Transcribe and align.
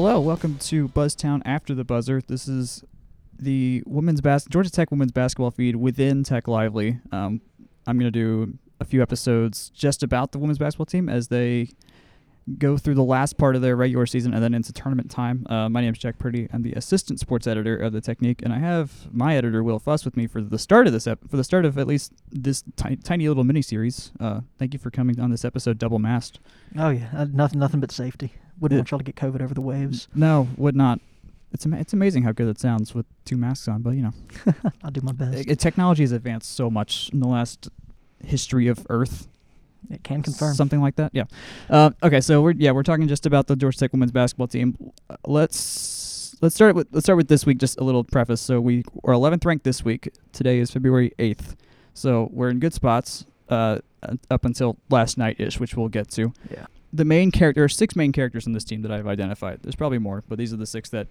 Hello, 0.00 0.20
welcome 0.20 0.58
to 0.58 0.86
Buzztown 0.86 1.42
After 1.44 1.74
the 1.74 1.82
Buzzer. 1.82 2.22
This 2.24 2.46
is 2.46 2.84
the 3.36 3.82
women's 3.84 4.20
bas- 4.20 4.44
Georgia 4.48 4.70
Tech 4.70 4.92
women's 4.92 5.10
basketball 5.10 5.50
feed 5.50 5.74
within 5.74 6.22
Tech 6.22 6.46
Lively. 6.46 7.00
Um, 7.10 7.40
I'm 7.84 7.98
going 7.98 8.12
to 8.12 8.16
do 8.16 8.58
a 8.78 8.84
few 8.84 9.02
episodes 9.02 9.70
just 9.70 10.04
about 10.04 10.30
the 10.30 10.38
women's 10.38 10.58
basketball 10.58 10.86
team 10.86 11.08
as 11.08 11.26
they 11.26 11.70
go 12.58 12.76
through 12.76 12.94
the 12.94 13.02
last 13.02 13.38
part 13.38 13.56
of 13.56 13.62
their 13.62 13.74
regular 13.74 14.06
season 14.06 14.32
and 14.32 14.40
then 14.40 14.54
into 14.54 14.72
tournament 14.72 15.10
time. 15.10 15.44
Uh, 15.50 15.68
my 15.68 15.80
name 15.80 15.94
is 15.94 15.98
Jack 15.98 16.16
Purdy. 16.16 16.46
I'm 16.52 16.62
the 16.62 16.74
assistant 16.74 17.18
sports 17.18 17.48
editor 17.48 17.76
of 17.76 17.92
the 17.92 18.00
Technique, 18.00 18.40
and 18.42 18.52
I 18.52 18.60
have 18.60 19.12
my 19.12 19.36
editor 19.36 19.64
Will 19.64 19.80
Fuss 19.80 20.04
with 20.04 20.16
me 20.16 20.28
for 20.28 20.40
the 20.40 20.60
start 20.60 20.86
of 20.86 20.92
this 20.92 21.08
ep- 21.08 21.28
for 21.28 21.36
the 21.36 21.42
start 21.42 21.64
of 21.64 21.76
at 21.76 21.88
least 21.88 22.12
this 22.30 22.62
ti- 22.76 22.94
tiny 23.02 23.26
little 23.26 23.42
mini 23.42 23.62
series. 23.62 24.12
Uh, 24.20 24.42
thank 24.60 24.74
you 24.74 24.78
for 24.78 24.92
coming 24.92 25.18
on 25.18 25.32
this 25.32 25.44
episode, 25.44 25.76
double 25.76 25.98
mast. 25.98 26.38
Oh 26.78 26.90
yeah, 26.90 27.08
uh, 27.16 27.26
nothing, 27.32 27.58
nothing 27.58 27.80
but 27.80 27.90
safety. 27.90 28.32
Wouldn't 28.60 28.76
Yeah. 28.76 28.80
want 28.80 28.90
y'all 28.90 28.98
to 28.98 29.04
get 29.04 29.16
COVID 29.16 29.40
over 29.42 29.54
the 29.54 29.60
waves. 29.60 30.08
No, 30.14 30.48
would 30.56 30.76
not. 30.76 31.00
It's 31.52 31.64
ama- 31.64 31.78
it's 31.78 31.92
amazing 31.92 32.24
how 32.24 32.32
good 32.32 32.48
it 32.48 32.58
sounds 32.58 32.94
with 32.94 33.06
two 33.24 33.36
masks 33.36 33.68
on, 33.68 33.80
but 33.82 33.90
you 33.90 34.02
know, 34.02 34.12
I'll 34.84 34.90
do 34.90 35.00
my 35.00 35.12
best. 35.12 35.48
i- 35.50 35.54
technology 35.54 36.02
has 36.02 36.12
advanced 36.12 36.54
so 36.54 36.68
much 36.70 37.08
in 37.12 37.20
the 37.20 37.28
last 37.28 37.68
history 38.24 38.68
of 38.68 38.86
Earth. 38.90 39.28
It 39.90 40.02
can 40.04 40.22
confirm. 40.22 40.54
something 40.54 40.80
like 40.82 40.96
that. 40.96 41.12
Yeah. 41.14 41.24
Uh, 41.70 41.90
okay, 42.02 42.20
so 42.20 42.42
we're 42.42 42.50
yeah 42.52 42.72
we're 42.72 42.82
talking 42.82 43.08
just 43.08 43.24
about 43.24 43.46
the 43.46 43.56
Georgia 43.56 43.78
Tech 43.78 43.92
women's 43.92 44.12
basketball 44.12 44.48
team. 44.48 44.76
Uh, 45.08 45.16
Let's 45.26 46.36
let's 46.42 46.54
start 46.54 46.74
with 46.74 46.88
let's 46.92 47.06
start 47.06 47.16
with 47.16 47.28
this 47.28 47.46
week. 47.46 47.58
Just 47.58 47.78
a 47.80 47.84
little 47.84 48.04
preface. 48.04 48.40
So 48.40 48.60
we 48.60 48.84
are 49.04 49.14
11th 49.14 49.44
ranked 49.46 49.64
this 49.64 49.84
week. 49.84 50.10
Today 50.32 50.58
is 50.58 50.70
February 50.70 51.12
8th. 51.18 51.54
So 51.94 52.28
we're 52.32 52.50
in 52.50 52.58
good 52.58 52.74
spots 52.74 53.24
uh, 53.48 53.78
up 54.30 54.44
until 54.44 54.76
last 54.90 55.16
night 55.16 55.36
ish, 55.40 55.58
which 55.58 55.74
we'll 55.76 55.88
get 55.88 56.08
to. 56.10 56.32
yeah. 56.50 56.66
The 56.92 57.04
main 57.04 57.30
character, 57.30 57.60
there 57.60 57.64
are 57.64 57.68
six 57.68 57.94
main 57.94 58.12
characters 58.12 58.46
in 58.46 58.52
this 58.52 58.64
team 58.64 58.82
that 58.82 58.90
I've 58.90 59.06
identified. 59.06 59.60
There's 59.62 59.76
probably 59.76 59.98
more, 59.98 60.24
but 60.28 60.38
these 60.38 60.52
are 60.52 60.56
the 60.56 60.66
six 60.66 60.88
that 60.90 61.06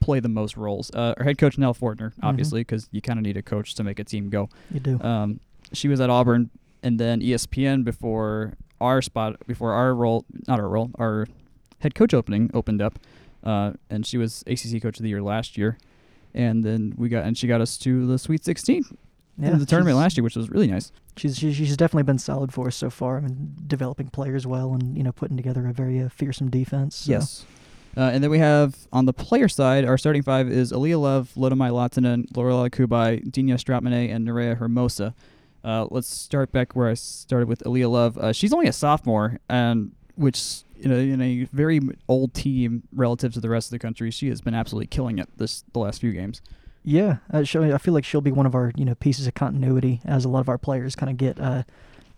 play 0.00 0.18
the 0.18 0.28
most 0.28 0.56
roles. 0.56 0.90
Uh, 0.92 1.14
our 1.18 1.24
head 1.24 1.38
coach 1.38 1.56
Nell 1.58 1.74
Fortner, 1.74 2.12
obviously, 2.22 2.62
because 2.62 2.88
you 2.90 3.00
kind 3.00 3.18
of 3.18 3.24
need 3.24 3.36
a 3.36 3.42
coach 3.42 3.74
to 3.74 3.84
make 3.84 3.98
a 3.98 4.04
team 4.04 4.30
go. 4.30 4.48
You 4.70 4.80
do. 4.80 5.00
Um, 5.00 5.40
she 5.72 5.88
was 5.88 6.00
at 6.00 6.10
Auburn 6.10 6.50
and 6.82 6.98
then 6.98 7.20
ESPN 7.20 7.84
before 7.84 8.54
our 8.80 9.02
spot, 9.02 9.36
before 9.46 9.72
our 9.72 9.94
role, 9.94 10.24
not 10.48 10.58
our 10.58 10.68
role, 10.68 10.90
our 10.98 11.28
head 11.80 11.94
coach 11.94 12.14
opening 12.14 12.50
opened 12.54 12.80
up, 12.82 12.98
uh, 13.44 13.72
and 13.88 14.06
she 14.06 14.18
was 14.18 14.42
ACC 14.46 14.82
Coach 14.82 14.98
of 14.98 15.02
the 15.02 15.08
Year 15.10 15.22
last 15.22 15.56
year, 15.58 15.78
and 16.34 16.64
then 16.64 16.94
we 16.96 17.08
got 17.08 17.24
and 17.24 17.36
she 17.36 17.46
got 17.46 17.60
us 17.60 17.76
to 17.78 18.06
the 18.06 18.18
Sweet 18.18 18.44
16 18.44 18.84
yeah, 19.40 19.52
in 19.52 19.58
the 19.58 19.66
tournament 19.66 19.96
last 19.96 20.16
year, 20.16 20.24
which 20.24 20.36
was 20.36 20.50
really 20.50 20.66
nice. 20.66 20.92
She's, 21.16 21.38
she's 21.38 21.56
she's 21.56 21.76
definitely 21.76 22.04
been 22.04 22.18
solid 22.18 22.52
for 22.52 22.68
us 22.68 22.76
so 22.76 22.90
far. 22.90 23.18
I 23.18 23.20
mean, 23.20 23.54
developing 23.66 24.08
players 24.08 24.46
well, 24.46 24.72
and 24.74 24.96
you 24.96 25.02
know, 25.02 25.12
putting 25.12 25.36
together 25.36 25.66
a 25.66 25.72
very 25.72 26.00
uh, 26.00 26.08
fearsome 26.08 26.50
defense. 26.50 26.96
so- 26.96 27.12
Yes. 27.12 27.44
Uh, 27.96 28.02
and 28.02 28.22
then 28.22 28.30
we 28.30 28.38
have 28.38 28.76
on 28.92 29.04
the 29.06 29.12
player 29.12 29.48
side, 29.48 29.84
our 29.84 29.98
starting 29.98 30.22
five 30.22 30.48
is 30.48 30.70
Eylia 30.72 30.96
Love, 31.00 31.32
Lotta-Maj 31.36 31.72
Lahtinen, 31.72 32.24
Lorela 32.34 32.70
Cubaj, 32.70 33.28
Digna 33.32 33.54
Strautmane, 33.56 34.14
and 34.14 34.24
Nerea 34.28 34.56
Hermosa. 34.58 35.12
Uh, 35.64 35.88
let's 35.90 36.06
start 36.06 36.52
back 36.52 36.76
where 36.76 36.88
I 36.88 36.94
started 36.94 37.48
with 37.48 37.62
Eylia 37.66 37.88
Love. 37.90 38.16
Uh, 38.16 38.32
she's 38.32 38.52
only 38.52 38.68
a 38.68 38.72
sophomore, 38.72 39.40
and 39.48 39.90
which 40.14 40.62
you 40.76 40.88
know, 40.88 40.96
in 40.96 41.20
a 41.20 41.44
very 41.52 41.80
old 42.08 42.32
team 42.32 42.84
relative 42.94 43.32
to 43.34 43.40
the 43.40 43.48
rest 43.50 43.66
of 43.66 43.70
the 43.72 43.78
country, 43.80 44.12
she 44.12 44.28
has 44.28 44.40
been 44.40 44.54
absolutely 44.54 44.86
killing 44.86 45.18
it 45.18 45.28
this 45.36 45.64
the 45.72 45.80
last 45.80 46.00
few 46.00 46.12
games. 46.12 46.40
Yeah, 46.82 47.18
uh, 47.32 47.44
I 47.44 47.78
feel 47.78 47.94
like 47.94 48.04
she'll 48.04 48.20
be 48.20 48.32
one 48.32 48.46
of 48.46 48.54
our 48.54 48.72
you 48.74 48.84
know 48.84 48.94
pieces 48.94 49.26
of 49.26 49.34
continuity 49.34 50.00
as 50.04 50.24
a 50.24 50.28
lot 50.28 50.40
of 50.40 50.48
our 50.48 50.58
players 50.58 50.96
kind 50.96 51.10
of 51.10 51.16
get 51.16 51.38
uh, 51.38 51.64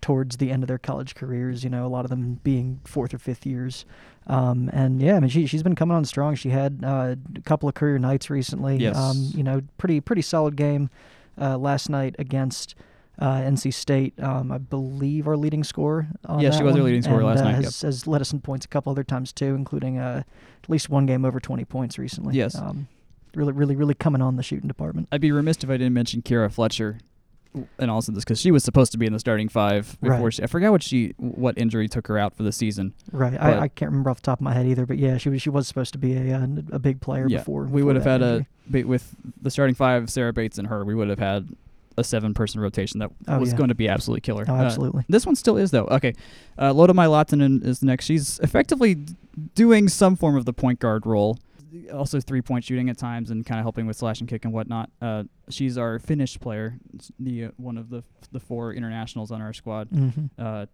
towards 0.01 0.37
the 0.37 0.51
end 0.51 0.63
of 0.63 0.67
their 0.67 0.77
college 0.77 1.15
careers. 1.15 1.63
You 1.63 1.69
know, 1.69 1.85
a 1.85 1.89
lot 1.89 2.05
of 2.05 2.09
them 2.09 2.39
being 2.43 2.79
fourth 2.85 3.13
or 3.13 3.17
fifth 3.17 3.45
years. 3.45 3.85
Um, 4.27 4.69
and 4.71 5.01
yeah, 5.01 5.15
I 5.15 5.19
mean, 5.19 5.29
she 5.29 5.45
she's 5.47 5.63
been 5.63 5.75
coming 5.75 5.95
on 5.95 6.05
strong. 6.05 6.35
She 6.35 6.49
had 6.49 6.81
uh, 6.83 7.15
a 7.35 7.41
couple 7.41 7.67
of 7.67 7.75
career 7.75 7.99
nights 7.99 8.29
recently. 8.29 8.77
Yes. 8.77 8.97
Um, 8.97 9.31
you 9.33 9.43
know, 9.43 9.61
pretty 9.77 9.99
pretty 9.99 10.21
solid 10.21 10.55
game 10.55 10.89
uh, 11.39 11.57
last 11.57 11.89
night 11.89 12.15
against. 12.19 12.75
Uh, 13.19 13.35
NC 13.41 13.71
State, 13.71 14.19
um, 14.23 14.51
I 14.51 14.57
believe, 14.57 15.27
our 15.27 15.37
leading 15.37 15.63
scorer. 15.63 16.07
On 16.25 16.39
Yeah, 16.39 16.49
she 16.49 16.63
was 16.63 16.75
our 16.75 16.81
leading 16.81 17.03
scorer 17.03 17.19
and, 17.19 17.27
last 17.27 17.43
night, 17.43 17.63
Has, 17.63 17.83
has 17.83 18.07
led 18.07 18.21
us 18.21 18.33
in 18.33 18.41
points 18.41 18.65
a 18.65 18.67
couple 18.67 18.91
other 18.91 19.03
times 19.03 19.31
too, 19.31 19.53
including 19.53 19.99
at 19.99 20.25
least 20.67 20.89
one 20.89 21.05
game 21.05 21.23
over 21.23 21.39
20 21.39 21.63
points 21.65 21.99
recently. 21.99 22.35
Yes. 22.35 22.59
Really, 23.35 23.51
really, 23.53 23.75
really 23.75 23.93
coming 23.95 24.21
on 24.21 24.35
the 24.35 24.43
shooting 24.43 24.67
department. 24.67 25.07
I'd 25.11 25.21
be 25.21 25.31
remiss 25.31 25.57
if 25.63 25.69
I 25.69 25.73
didn't 25.77 25.93
mention 25.93 26.21
Kierra 26.21 26.51
Fletcher, 26.51 26.99
and 27.79 27.89
also 27.91 28.11
this 28.11 28.23
because 28.23 28.39
she 28.39 28.51
was 28.51 28.63
supposed 28.63 28.91
to 28.91 28.97
be 28.97 29.05
in 29.05 29.13
the 29.13 29.19
starting 29.19 29.49
five 29.49 29.97
before 30.01 30.17
Right. 30.25 30.33
she. 30.33 30.43
I 30.43 30.47
forgot 30.47 30.71
what 30.71 30.83
she 30.83 31.13
what 31.17 31.57
injury 31.57 31.87
took 31.87 32.07
her 32.07 32.17
out 32.17 32.35
for 32.35 32.43
the 32.43 32.51
season. 32.51 32.93
Right. 33.11 33.39
I, 33.39 33.59
I 33.61 33.67
can't 33.67 33.91
remember 33.91 34.09
off 34.09 34.17
the 34.17 34.23
top 34.25 34.39
of 34.39 34.43
my 34.43 34.53
head 34.53 34.65
either, 34.67 34.85
but 34.85 34.97
yeah, 34.97 35.17
she 35.17 35.29
was 35.29 35.41
she 35.41 35.49
was 35.49 35.67
supposed 35.67 35.93
to 35.93 35.97
be 35.99 36.15
a 36.15 36.35
uh, 36.37 36.47
a 36.71 36.79
big 36.79 37.01
player 37.01 37.27
yeah, 37.27 37.39
before. 37.39 37.63
we 37.65 37.81
would 37.83 37.95
have 37.95 38.05
had 38.05 38.21
injury. 38.21 38.81
a 38.81 38.83
with 38.85 39.15
the 39.41 39.49
starting 39.51 39.75
five, 39.75 40.09
Sarah 40.09 40.33
Bates 40.33 40.57
and 40.57 40.67
her. 40.67 40.83
We 40.85 40.95
would 40.95 41.09
have 41.09 41.19
had 41.19 41.49
a 41.95 42.03
seven-person 42.03 42.59
rotation 42.59 42.99
that 42.99 43.11
Oh, 43.27 43.37
was 43.37 43.51
yeah. 43.51 43.57
going 43.57 43.67
to 43.69 43.75
be 43.75 43.87
absolutely 43.87 44.21
killer. 44.21 44.45
Oh, 44.47 44.53
Uh, 44.55 44.63
absolutely. 44.63 45.05
this 45.09 45.27
one 45.27 45.35
still 45.35 45.57
is 45.57 45.69
though. 45.69 45.85
Okay, 45.85 46.13
uh, 46.59 46.73
Lotta-Maj 46.73 47.07
Lahtinen 47.07 47.63
is 47.63 47.83
next. 47.83 48.05
She's 48.05 48.39
effectively 48.39 49.05
doing 49.53 49.87
some 49.89 50.15
form 50.15 50.35
of 50.35 50.45
the 50.45 50.53
point 50.53 50.79
guard 50.79 51.05
role, 51.05 51.37
also 51.93 52.19
three-point 52.19 52.63
shooting 52.63 52.89
at 52.89 52.97
times 52.97 53.31
and 53.31 53.45
kind 53.45 53.59
of 53.59 53.63
helping 53.63 53.85
with 53.87 53.97
slash 53.97 54.19
and 54.19 54.29
kick 54.29 54.45
and 54.45 54.53
whatnot. 54.53 54.89
Uh, 55.01 55.23
she's 55.49 55.77
our 55.77 55.99
Finnish 55.99 56.39
player, 56.39 56.77
the 57.19 57.45
uh, 57.45 57.49
one 57.57 57.77
of 57.77 57.89
the 57.89 58.03
the 58.31 58.39
four 58.39 58.73
internationals 58.73 59.31
on 59.31 59.41
our 59.41 59.53
squad. 59.53 59.87
hmm 59.89 60.09
uh, 60.37 60.65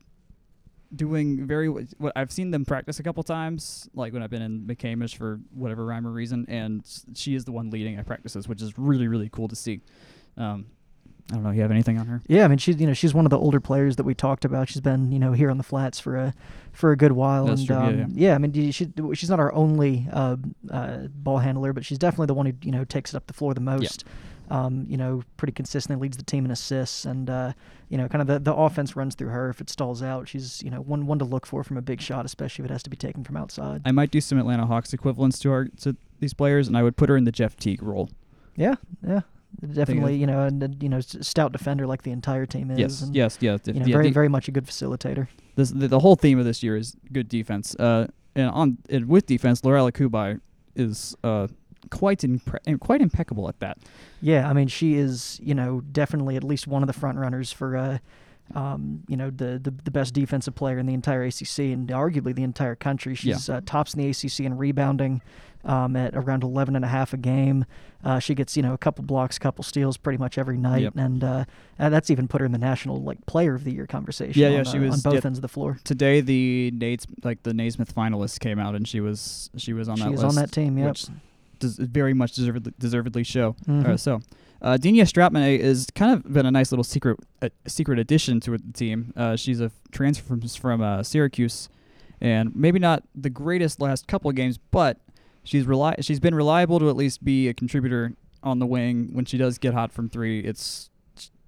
doing 0.96 1.46
very 1.46 1.68
w- 1.68 1.86
what 2.00 2.12
I've 2.16 2.32
seen 2.32 2.50
them 2.50 2.66
practice 2.66 3.00
a 3.00 3.04
couple 3.04 3.22
times, 3.22 3.88
like 3.94 4.12
when 4.12 4.24
I've 4.24 4.32
been 4.32 4.42
in 4.42 4.62
McCamish 4.62 5.16
for 5.16 5.40
whatever 5.54 5.86
rhyme 5.86 6.08
or 6.08 6.10
reason, 6.12 6.46
and 6.50 6.82
s- 6.82 7.06
she 7.14 7.36
is 7.36 7.46
the 7.46 7.52
one 7.52 7.70
leading 7.70 7.96
at 7.98 8.08
practices, 8.08 8.48
which 8.48 8.62
is 8.62 8.78
really 8.78 9.08
really 9.08 9.30
cool 9.30 9.48
to 9.48 9.56
see. 9.56 9.82
Um, 10.36 10.66
I 11.32 11.36
don't 11.36 11.44
know. 11.44 11.52
You 11.52 11.62
have 11.62 11.72
anything 11.72 12.00
on 12.00 12.08
her? 12.08 12.22
Yeah, 12.28 12.46
I 12.46 12.48
mean 12.48 12.58
she's 12.58 12.80
you 12.80 12.88
know 12.88 12.94
she's 12.94 13.14
one 13.14 13.26
of 13.26 13.30
the 13.30 13.38
older 13.38 13.60
players 13.60 13.98
that 13.98 14.04
we 14.04 14.16
talked 14.16 14.46
about. 14.46 14.70
She's 14.70 14.82
been 14.82 15.12
you 15.12 15.20
know 15.20 15.34
here 15.34 15.52
on 15.52 15.58
the 15.58 15.64
flats 15.64 16.00
for 16.00 16.16
a 16.16 16.34
for 16.72 16.92
a 16.92 16.98
good 16.98 17.12
while. 17.12 17.46
That's 17.46 17.62
and 17.62 17.68
true, 17.68 18.06
yeah, 18.14 18.32
um, 18.32 18.44
I 18.44 18.48
mean 18.48 18.72
she, 18.72 18.92
she's 19.14 19.30
not 19.30 19.40
our 19.40 19.54
only 19.54 20.08
uh, 20.12 20.38
uh, 20.72 20.98
ball 21.08 21.40
handler, 21.40 21.74
but 21.74 21.86
she's 21.86 22.00
definitely 22.00 22.28
the 22.28 22.34
one 22.34 22.46
who 22.48 22.54
you 22.64 22.72
know 22.72 22.84
takes 22.84 23.14
it 23.14 23.18
up 23.18 23.28
the 23.28 23.34
floor 23.34 23.54
the 23.54 23.62
most. 23.62 24.04
Um, 24.52 24.88
you 24.90 24.98
know, 24.98 25.22
pretty 25.38 25.52
consistently 25.52 26.02
leads 26.02 26.18
the 26.18 26.24
team 26.24 26.44
in 26.44 26.50
assists, 26.50 27.06
and 27.06 27.30
uh, 27.30 27.54
you 27.90 28.00
know, 28.00 28.08
kind 28.08 28.22
of 28.24 28.28
the, 28.28 28.40
the 28.40 28.56
offense 28.56 28.96
runs 28.96 29.14
through 29.14 29.28
her. 29.28 29.52
If 29.52 29.62
it 29.62 29.70
stalls 29.70 30.02
out, 30.02 30.28
she's 30.28 30.64
you 30.64 30.72
know 30.72 30.82
one 30.82 31.06
one 31.06 31.20
to 31.20 31.26
look 31.26 31.46
for 31.46 31.64
from 31.64 31.78
a 31.78 31.84
big 31.84 32.02
shot, 32.02 32.26
especially 32.26 32.66
if 32.66 32.72
it 32.72 32.74
has 32.74 32.82
to 32.84 32.90
be 32.90 32.98
taken 32.98 33.24
from 33.24 33.38
outside. 33.38 33.84
I 33.86 33.92
might 33.92 34.10
do 34.10 34.20
some 34.20 34.40
Atlanta 34.40 34.66
Hawks 34.66 34.92
equivalents 34.92 35.38
to 35.40 35.52
our 35.52 35.66
to 35.82 35.96
these 36.20 36.34
players, 36.34 36.68
and 36.68 36.76
I 36.76 36.82
would 36.82 36.98
put 36.98 37.10
her 37.10 37.18
in 37.18 37.26
the 37.26 37.32
Jeff 37.32 37.58
Teague 37.58 37.84
role. 37.84 38.10
Yeah, 38.56 38.76
yeah, 39.08 39.22
definitely. 39.74 40.16
You 40.16 40.28
know, 40.28 40.42
and 40.44 40.82
you 40.82 40.90
know, 40.90 41.00
stout 41.02 41.52
defender 41.52 41.88
like 41.88 42.04
the 42.04 42.12
entire 42.12 42.46
team 42.46 42.72
is. 42.72 42.80
Yes, 42.80 43.02
and, 43.02 43.16
yes, 43.16 43.38
yes. 43.42 43.62
You 43.66 43.74
know, 43.74 43.86
yeah, 43.86 43.94
very 43.94 44.06
the- 44.08 44.14
very 44.14 44.30
much 44.30 44.48
a 44.48 44.52
good 44.52 44.66
facilitator. 44.66 45.28
this, 45.56 45.72
the, 45.72 45.88
the 45.88 46.00
whole 46.00 46.16
theme 46.16 46.40
of 46.40 46.46
this 46.46 46.64
year 46.64 46.76
is 46.78 46.96
good 47.12 47.28
defense. 47.28 47.76
Uh, 47.76 48.08
and 48.36 48.50
on 48.50 48.78
and 48.90 49.08
with 49.10 49.26
defense, 49.26 49.62
Lorela 49.62 49.92
Cubaj 49.92 50.40
is 50.76 51.16
uh 51.24 51.48
quite 51.92 52.20
impre- 52.20 52.60
and 52.68 52.80
quite 52.80 53.02
impeccable 53.02 53.48
at 53.50 53.60
that. 53.60 53.78
Yeah, 54.22 54.50
I 54.50 54.54
mean, 54.54 54.68
she 54.68 54.96
is, 54.96 55.40
you 55.42 55.56
know, 55.56 55.82
definitely 55.82 56.36
at 56.36 56.44
least 56.44 56.68
one 56.68 56.84
of 56.84 56.88
the 56.88 56.94
front 56.94 57.18
runners 57.18 57.52
for, 57.52 57.76
uh, 57.78 57.98
um, 58.54 59.04
you 59.08 59.16
know, 59.18 59.30
the, 59.30 59.60
the 59.64 59.72
the 59.84 59.90
best 59.92 60.14
defensive 60.14 60.56
player 60.56 60.78
in 60.78 60.86
the 60.86 60.94
entire 60.94 61.24
ACC 61.24 61.60
and 61.60 61.88
arguably 61.90 62.36
the 62.36 62.44
entire 62.44 62.76
country. 62.76 63.14
Yeah. 63.14 63.36
She's 63.36 63.50
uh, 63.50 63.62
tops 63.66 63.94
in 63.96 64.02
the 64.02 64.10
ACC 64.10 64.42
in 64.42 64.58
rebounding 64.58 65.22
um, 65.66 65.96
at 65.96 66.16
around 66.16 66.44
11 66.44 66.76
and 66.76 66.86
a 66.86 66.88
half 66.88 67.14
a 67.14 67.18
game. 67.18 67.66
Uh, 68.04 68.18
she 68.20 68.34
gets, 68.34 68.56
you 68.56 68.64
know, 68.64 68.74
a 68.74 68.78
couple 68.78 69.04
blocks, 69.04 69.36
a 69.36 69.40
couple 69.42 69.62
steals 69.64 69.98
pretty 69.98 70.18
much 70.18 70.38
every 70.38 70.58
night, 70.58 70.84
Yep. 70.84 70.94
and 70.96 71.22
uh, 71.24 71.44
uh, 71.78 71.90
that's 71.90 72.10
even 72.10 72.30
put 72.30 72.40
her 72.40 72.46
in 72.46 72.54
the 72.54 72.58
national 72.58 73.02
like 73.04 73.26
player 73.26 73.56
of 73.56 73.66
the 73.66 73.74
year 73.74 73.86
conversation. 73.86 74.42
Yeah, 74.42 74.50
yeah, 74.50 74.60
on, 74.60 74.66
she 74.66 74.78
uh, 74.78 74.82
was- 74.84 75.06
on 75.06 75.12
both 75.12 75.22
yeah. 75.24 75.28
ends 75.28 75.38
of 75.38 75.42
the 75.42 75.50
floor. 75.50 75.78
Today, 75.84 76.22
the 76.22 76.72
Nates 76.74 77.06
like 77.26 77.44
the 77.44 77.54
Naismith 77.54 77.94
finalists 77.94 78.40
came 78.40 78.58
out, 78.58 78.74
and 78.76 78.88
she 78.88 79.02
was 79.02 79.50
she 79.58 79.74
was 79.74 79.90
on 79.90 79.98
She 79.98 80.04
that 80.04 80.12
list. 80.12 80.24
on 80.24 80.36
that 80.36 80.52
team. 80.52 80.78
Yep. 80.78 80.88
which 80.90 81.08
does 81.60 81.76
very 81.78 82.14
much 82.14 82.32
deservedly, 82.36 82.74
deservedly 82.80 83.24
show. 83.24 83.54
Mhm. 83.68 84.00
so, 84.00 84.22
uh, 84.62 84.78
Digna 84.78 85.04
Strautmane 85.04 85.60
is 85.60 85.88
kind 85.94 86.14
of 86.14 86.32
been 86.32 86.46
a 86.46 86.52
nice 86.52 86.72
little 86.72 86.86
secret 86.86 87.20
uh, 87.42 87.50
secret 87.68 88.00
addition 88.00 88.40
to 88.40 88.52
the 88.52 88.60
team. 88.74 89.12
Uh, 89.18 89.36
she's 89.36 89.60
a 89.60 89.72
transfer 89.92 90.26
from 90.26 90.40
from 90.48 90.82
uh, 90.82 91.04
Syracuse, 91.04 91.68
and 92.22 92.56
maybe 92.56 92.80
not 92.80 93.04
the 93.14 93.30
greatest 93.30 93.82
last 93.82 94.08
couple 94.08 94.30
of 94.30 94.38
games, 94.38 94.58
but 94.72 95.00
she's 95.44 95.66
reli- 95.66 96.04
she's 96.04 96.20
been 96.20 96.36
reliable 96.36 96.80
to 96.80 96.90
at 96.90 96.96
least 96.96 97.24
be 97.24 97.48
a 97.48 97.54
contributor 97.54 98.14
on 98.44 98.60
the 98.60 98.66
wing 98.66 99.10
when 99.14 99.26
she 99.26 99.38
does 99.38 99.58
get 99.58 99.74
hot 99.74 99.92
from 99.92 100.10
three. 100.10 100.40
It's 100.40 100.90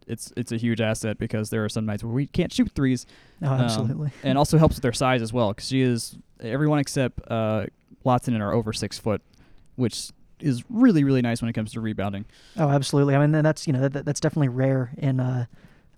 it's 0.08 0.34
it's 0.36 0.52
a 0.52 0.58
huge 0.58 0.82
asset 0.82 1.18
because 1.18 1.50
there 1.52 1.64
are 1.64 1.70
some 1.70 1.86
nights 1.86 2.04
where 2.04 2.14
we 2.14 2.28
can't 2.28 2.52
shoot 2.52 2.72
threes, 2.74 3.06
Oh, 3.42 3.48
um, 3.48 3.62
absolutely. 3.62 4.12
and 4.24 4.38
also 4.38 4.58
helps 4.58 4.76
with 4.76 4.82
their 4.84 4.94
size 4.94 5.22
as 5.22 5.32
well 5.32 5.50
because 5.54 5.68
she 5.68 5.82
is 5.82 6.18
everyone 6.42 6.80
except 6.80 7.20
uh, 7.30 7.66
Watson 8.04 8.40
are 8.42 8.52
over 8.54 8.74
six 8.74 8.98
foot, 8.98 9.22
which 9.76 10.10
is 10.40 10.64
really 10.70 11.04
really 11.04 11.22
nice 11.22 11.42
when 11.42 11.50
it 11.50 11.54
comes 11.54 11.72
to 11.74 11.80
rebounding. 11.82 12.26
Oh, 12.58 12.68
absolutely. 12.70 13.16
I 13.16 13.20
mean, 13.20 13.34
and 13.36 13.46
that's 13.46 13.68
you 13.68 13.74
know 13.74 13.88
that, 13.88 14.06
that's 14.06 14.20
definitely 14.20 14.50
rare 14.50 14.92
in 14.98 15.20
uh, 15.20 15.46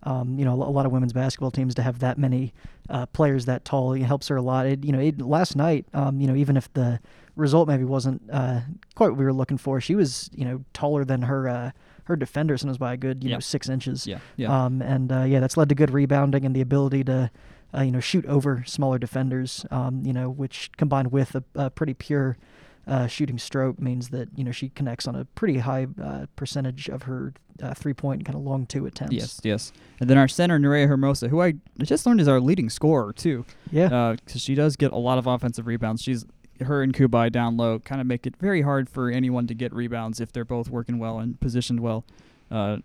um, 0.03 0.37
you 0.37 0.43
know 0.45 0.61
a 0.61 0.69
a 0.69 0.73
lot 0.73 0.85
of 0.85 0.91
women's 0.91 1.13
basketball 1.13 1.49
teams 1.51 1.73
to 1.75 1.81
have 1.81 1.99
that 1.99 2.17
many 2.17 2.53
uh, 2.89 3.05
players 3.07 3.45
that 3.45 3.63
tall. 3.65 3.93
It 3.93 4.01
helps 4.03 4.27
her 4.27 4.35
a 4.35 4.41
lot. 4.41 4.65
It, 4.67 4.83
you 4.83 4.91
know, 4.91 4.99
it, 4.99 5.21
last 5.21 5.55
night, 5.55 5.85
um, 5.93 6.19
you 6.19 6.27
know, 6.27 6.35
even 6.35 6.57
if 6.57 6.71
the 6.73 6.99
result 7.35 7.68
maybe 7.68 7.83
wasn't 7.83 8.21
uh, 8.31 8.62
quite 8.95 9.09
what 9.09 9.18
we 9.18 9.25
were 9.25 9.33
looking 9.33 9.57
for. 9.57 9.81
She 9.81 9.95
was, 9.95 10.30
you 10.33 10.45
know, 10.45 10.63
taller 10.74 11.03
than 11.06 11.24
her 11.24 11.47
uh, 11.47 11.71
her 12.06 12.15
defenders 12.15 12.62
and 12.63 12.69
was 12.69 12.77
by 12.77 12.94
a 12.94 12.97
good, 12.97 13.24
you 13.24 13.30
know, 13.30 13.39
six 13.39 13.69
inches. 13.69 14.06
Yeah, 14.06 14.19
yeah. 14.35 14.65
Um, 14.65 14.81
and 14.81 15.12
uh, 15.12 15.24
yeah, 15.24 15.39
that's 15.39 15.57
led 15.57 15.69
to 15.69 15.75
good 15.75 15.91
rebounding 15.91 16.45
and 16.45 16.56
the 16.56 16.62
ability 16.62 17.03
to, 17.06 17.31
uh, 17.74 17.81
you 17.81 17.91
know, 17.91 18.00
shoot 18.01 18.25
over 18.25 18.63
smaller 18.68 18.97
defenders. 19.00 19.65
Um, 19.71 20.03
you 20.06 20.13
know, 20.13 20.30
which 20.30 20.69
combined 20.77 21.12
with 21.12 21.35
a, 21.35 21.44
a 21.56 21.69
pretty 21.69 21.94
pure 21.94 22.38
uh, 22.85 23.07
shooting 23.07 23.38
stroke 23.38 23.79
means 23.79 24.09
that 24.09 24.27
you 24.36 24.44
know 24.44 24.51
she 24.51 24.69
connects 24.69 25.07
on 25.07 25.15
a 25.15 25.24
pretty 25.25 25.59
high 25.59 25.88
uh, 26.01 26.25
percentage 26.36 26.89
of 26.89 27.03
her 27.03 27.33
uh, 27.62 27.74
three 27.74 27.94
point 27.94 28.25
kind 28.25 28.36
of 28.36 28.41
long 28.41 28.65
two 28.65 28.86
attempts. 28.86 29.13
yes, 29.13 29.39
yes. 29.44 29.71
And 30.01 30.09
then 30.09 30.18
our 30.18 30.27
center, 30.27 30.59
Nerea 30.59 30.88
Hermosa, 30.88 31.29
who 31.29 31.41
I 31.41 31.53
just 31.81 32.06
learned 32.06 32.19
is 32.19 32.27
our 32.27 32.41
leading 32.41 32.69
scorer 32.69 33.13
too. 33.13 33.45
Yeah. 33.71 34.15
because 34.25 34.41
she 34.41 34.56
does 34.56 34.75
get 34.75 34.91
a 34.91 34.97
lot 34.97 35.18
of 35.18 35.27
offensive 35.27 35.65
rebounds. 35.65 36.01
She's 36.01 36.25
her 36.61 36.81
and 36.81 36.94
Cubaj 36.94 37.31
down 37.31 37.57
low 37.57 37.79
kind 37.79 38.00
of 38.01 38.07
make 38.07 38.25
it 38.25 38.35
very 38.38 38.61
hard 38.61 38.89
for 38.89 39.09
anyone 39.09 39.47
to 39.47 39.53
get 39.53 39.73
rebounds 39.73 40.19
if 40.19 40.31
they're 40.31 40.45
both 40.45 40.69
working 40.69 41.00
well 41.00 41.19
and 41.19 41.39
positioned 41.39 41.79
well. 41.79 42.05
Uh, 42.51 42.77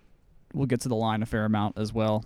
we'll 0.54 0.66
get 0.66 0.80
to 0.80 0.88
the 0.88 0.96
line 0.96 1.22
a 1.22 1.26
fair 1.26 1.44
amount 1.44 1.78
as 1.78 1.92
well. 1.92 2.24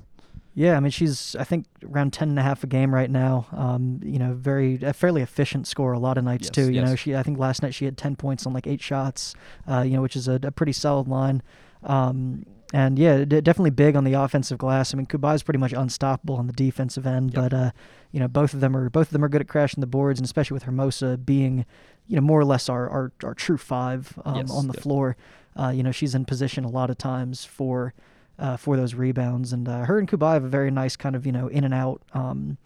Yeah, 0.54 0.76
I 0.76 0.80
mean 0.80 0.90
she's 0.90 1.34
I 1.36 1.44
think 1.44 1.64
around 1.82 2.12
ten 2.12 2.28
and 2.28 2.38
a 2.38 2.42
half 2.42 2.62
a 2.62 2.66
game 2.66 2.94
right 2.94 3.10
now. 3.10 3.46
Um, 3.52 4.00
you 4.04 4.18
know, 4.18 4.34
very 4.34 4.78
a 4.82 4.92
fairly 4.92 5.22
efficient 5.22 5.66
score 5.66 5.92
a 5.92 5.98
lot 5.98 6.18
of 6.18 6.24
nights 6.24 6.44
Yes, 6.44 6.50
too. 6.50 6.70
You 6.70 6.82
know, 6.82 6.94
she 6.94 7.16
I 7.16 7.22
think 7.22 7.38
last 7.38 7.62
night 7.62 7.74
she 7.74 7.86
had 7.86 7.96
ten 7.96 8.16
points 8.16 8.46
on 8.46 8.52
like 8.52 8.66
eight 8.66 8.82
shots. 8.82 9.34
Uh, 9.68 9.80
you 9.80 9.92
know, 9.92 10.02
which 10.02 10.14
is 10.14 10.28
a, 10.28 10.38
a 10.42 10.50
pretty 10.50 10.72
solid 10.72 11.08
line. 11.08 11.42
Um, 11.84 12.46
and 12.74 12.98
yeah, 12.98 13.24
d- 13.24 13.40
definitely 13.42 13.70
big 13.70 13.96
on 13.96 14.04
the 14.04 14.14
offensive 14.14 14.56
glass. 14.58 14.94
I 14.94 14.96
mean, 14.96 15.06
Cubaj 15.06 15.20
Cubaj's 15.34 15.42
pretty 15.42 15.58
much 15.58 15.72
unstoppable 15.74 16.36
on 16.36 16.46
the 16.46 16.52
defensive 16.54 17.06
end, 17.06 17.32
Yep. 17.34 17.42
but 17.42 17.54
uh, 17.56 17.70
you 18.12 18.20
know, 18.20 18.28
both 18.28 18.54
of 18.54 18.60
them 18.60 18.74
are 18.76 18.88
both 18.88 19.08
of 19.08 19.12
them 19.12 19.24
are 19.24 19.28
good 19.28 19.42
at 19.42 19.48
crashing 19.48 19.80
the 19.82 19.86
boards, 19.86 20.18
and 20.18 20.24
especially 20.24 20.54
with 20.54 20.62
Hermosa 20.62 21.18
being, 21.18 21.66
you 22.06 22.16
know, 22.16 22.22
more 22.22 22.40
or 22.40 22.44
less 22.46 22.68
our 22.70 22.88
our, 22.88 23.12
our 23.24 23.34
true 23.34 23.58
five 23.58 24.18
um, 24.24 24.36
Yes, 24.36 24.50
on 24.50 24.68
the 24.68 24.74
yep. 24.74 24.82
floor. 24.82 25.16
Uh, 25.58 25.68
you 25.68 25.82
know, 25.82 25.92
she's 25.92 26.14
in 26.14 26.24
position 26.24 26.64
a 26.64 26.70
lot 26.70 26.88
of 26.88 26.96
times 26.96 27.44
for 27.44 27.92
uh, 28.38 28.56
for 28.56 28.78
those 28.78 28.94
rebounds, 28.94 29.52
and 29.52 29.68
uh, 29.68 29.84
her 29.84 29.98
and 29.98 30.08
Cubaj 30.08 30.32
have 30.34 30.44
a 30.44 30.48
very 30.48 30.70
nice 30.70 30.96
kind 30.96 31.14
of 31.14 31.26
you 31.26 31.32
know 31.32 31.48
in 31.48 31.64
and 31.64 31.74
out. 31.74 32.00
Um, 32.14 32.56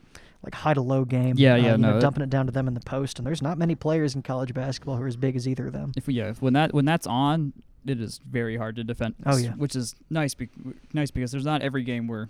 like 0.44 0.54
high 0.54 0.74
to 0.74 0.80
low 0.82 1.04
game, 1.04 1.34
Yeah, 1.36 1.54
uh, 1.54 1.56
yeah, 1.56 1.70
know, 1.76 1.90
no, 1.90 1.96
it- 1.96 2.00
dumping 2.00 2.22
it 2.22 2.30
down 2.30 2.46
to 2.46 2.52
them 2.52 2.68
in 2.68 2.74
the 2.74 2.80
post, 2.80 3.18
and 3.18 3.26
there's 3.26 3.42
not 3.42 3.58
many 3.58 3.74
players 3.74 4.14
in 4.14 4.22
college 4.22 4.54
basketball 4.54 4.96
who 4.96 5.02
are 5.02 5.08
as 5.08 5.16
big 5.16 5.34
as 5.34 5.48
either 5.48 5.66
of 5.66 5.72
them. 5.72 5.90
If 5.96 6.06
yeah, 6.08 6.28
if 6.28 6.40
when 6.40 6.52
that 6.52 6.72
when 6.72 6.84
that's 6.84 7.08
on, 7.08 7.52
it 7.86 8.00
is 8.00 8.20
very 8.28 8.56
hard 8.56 8.76
to 8.76 8.84
defend. 8.84 9.14
Oh, 9.24 9.36
yeah. 9.36 9.50
which 9.52 9.76
is 9.76 9.94
nice. 10.10 10.34
Be- 10.34 10.48
nice 10.92 11.10
because 11.10 11.30
there's 11.32 11.44
not 11.44 11.62
every 11.62 11.82
game 11.82 12.06
where 12.08 12.28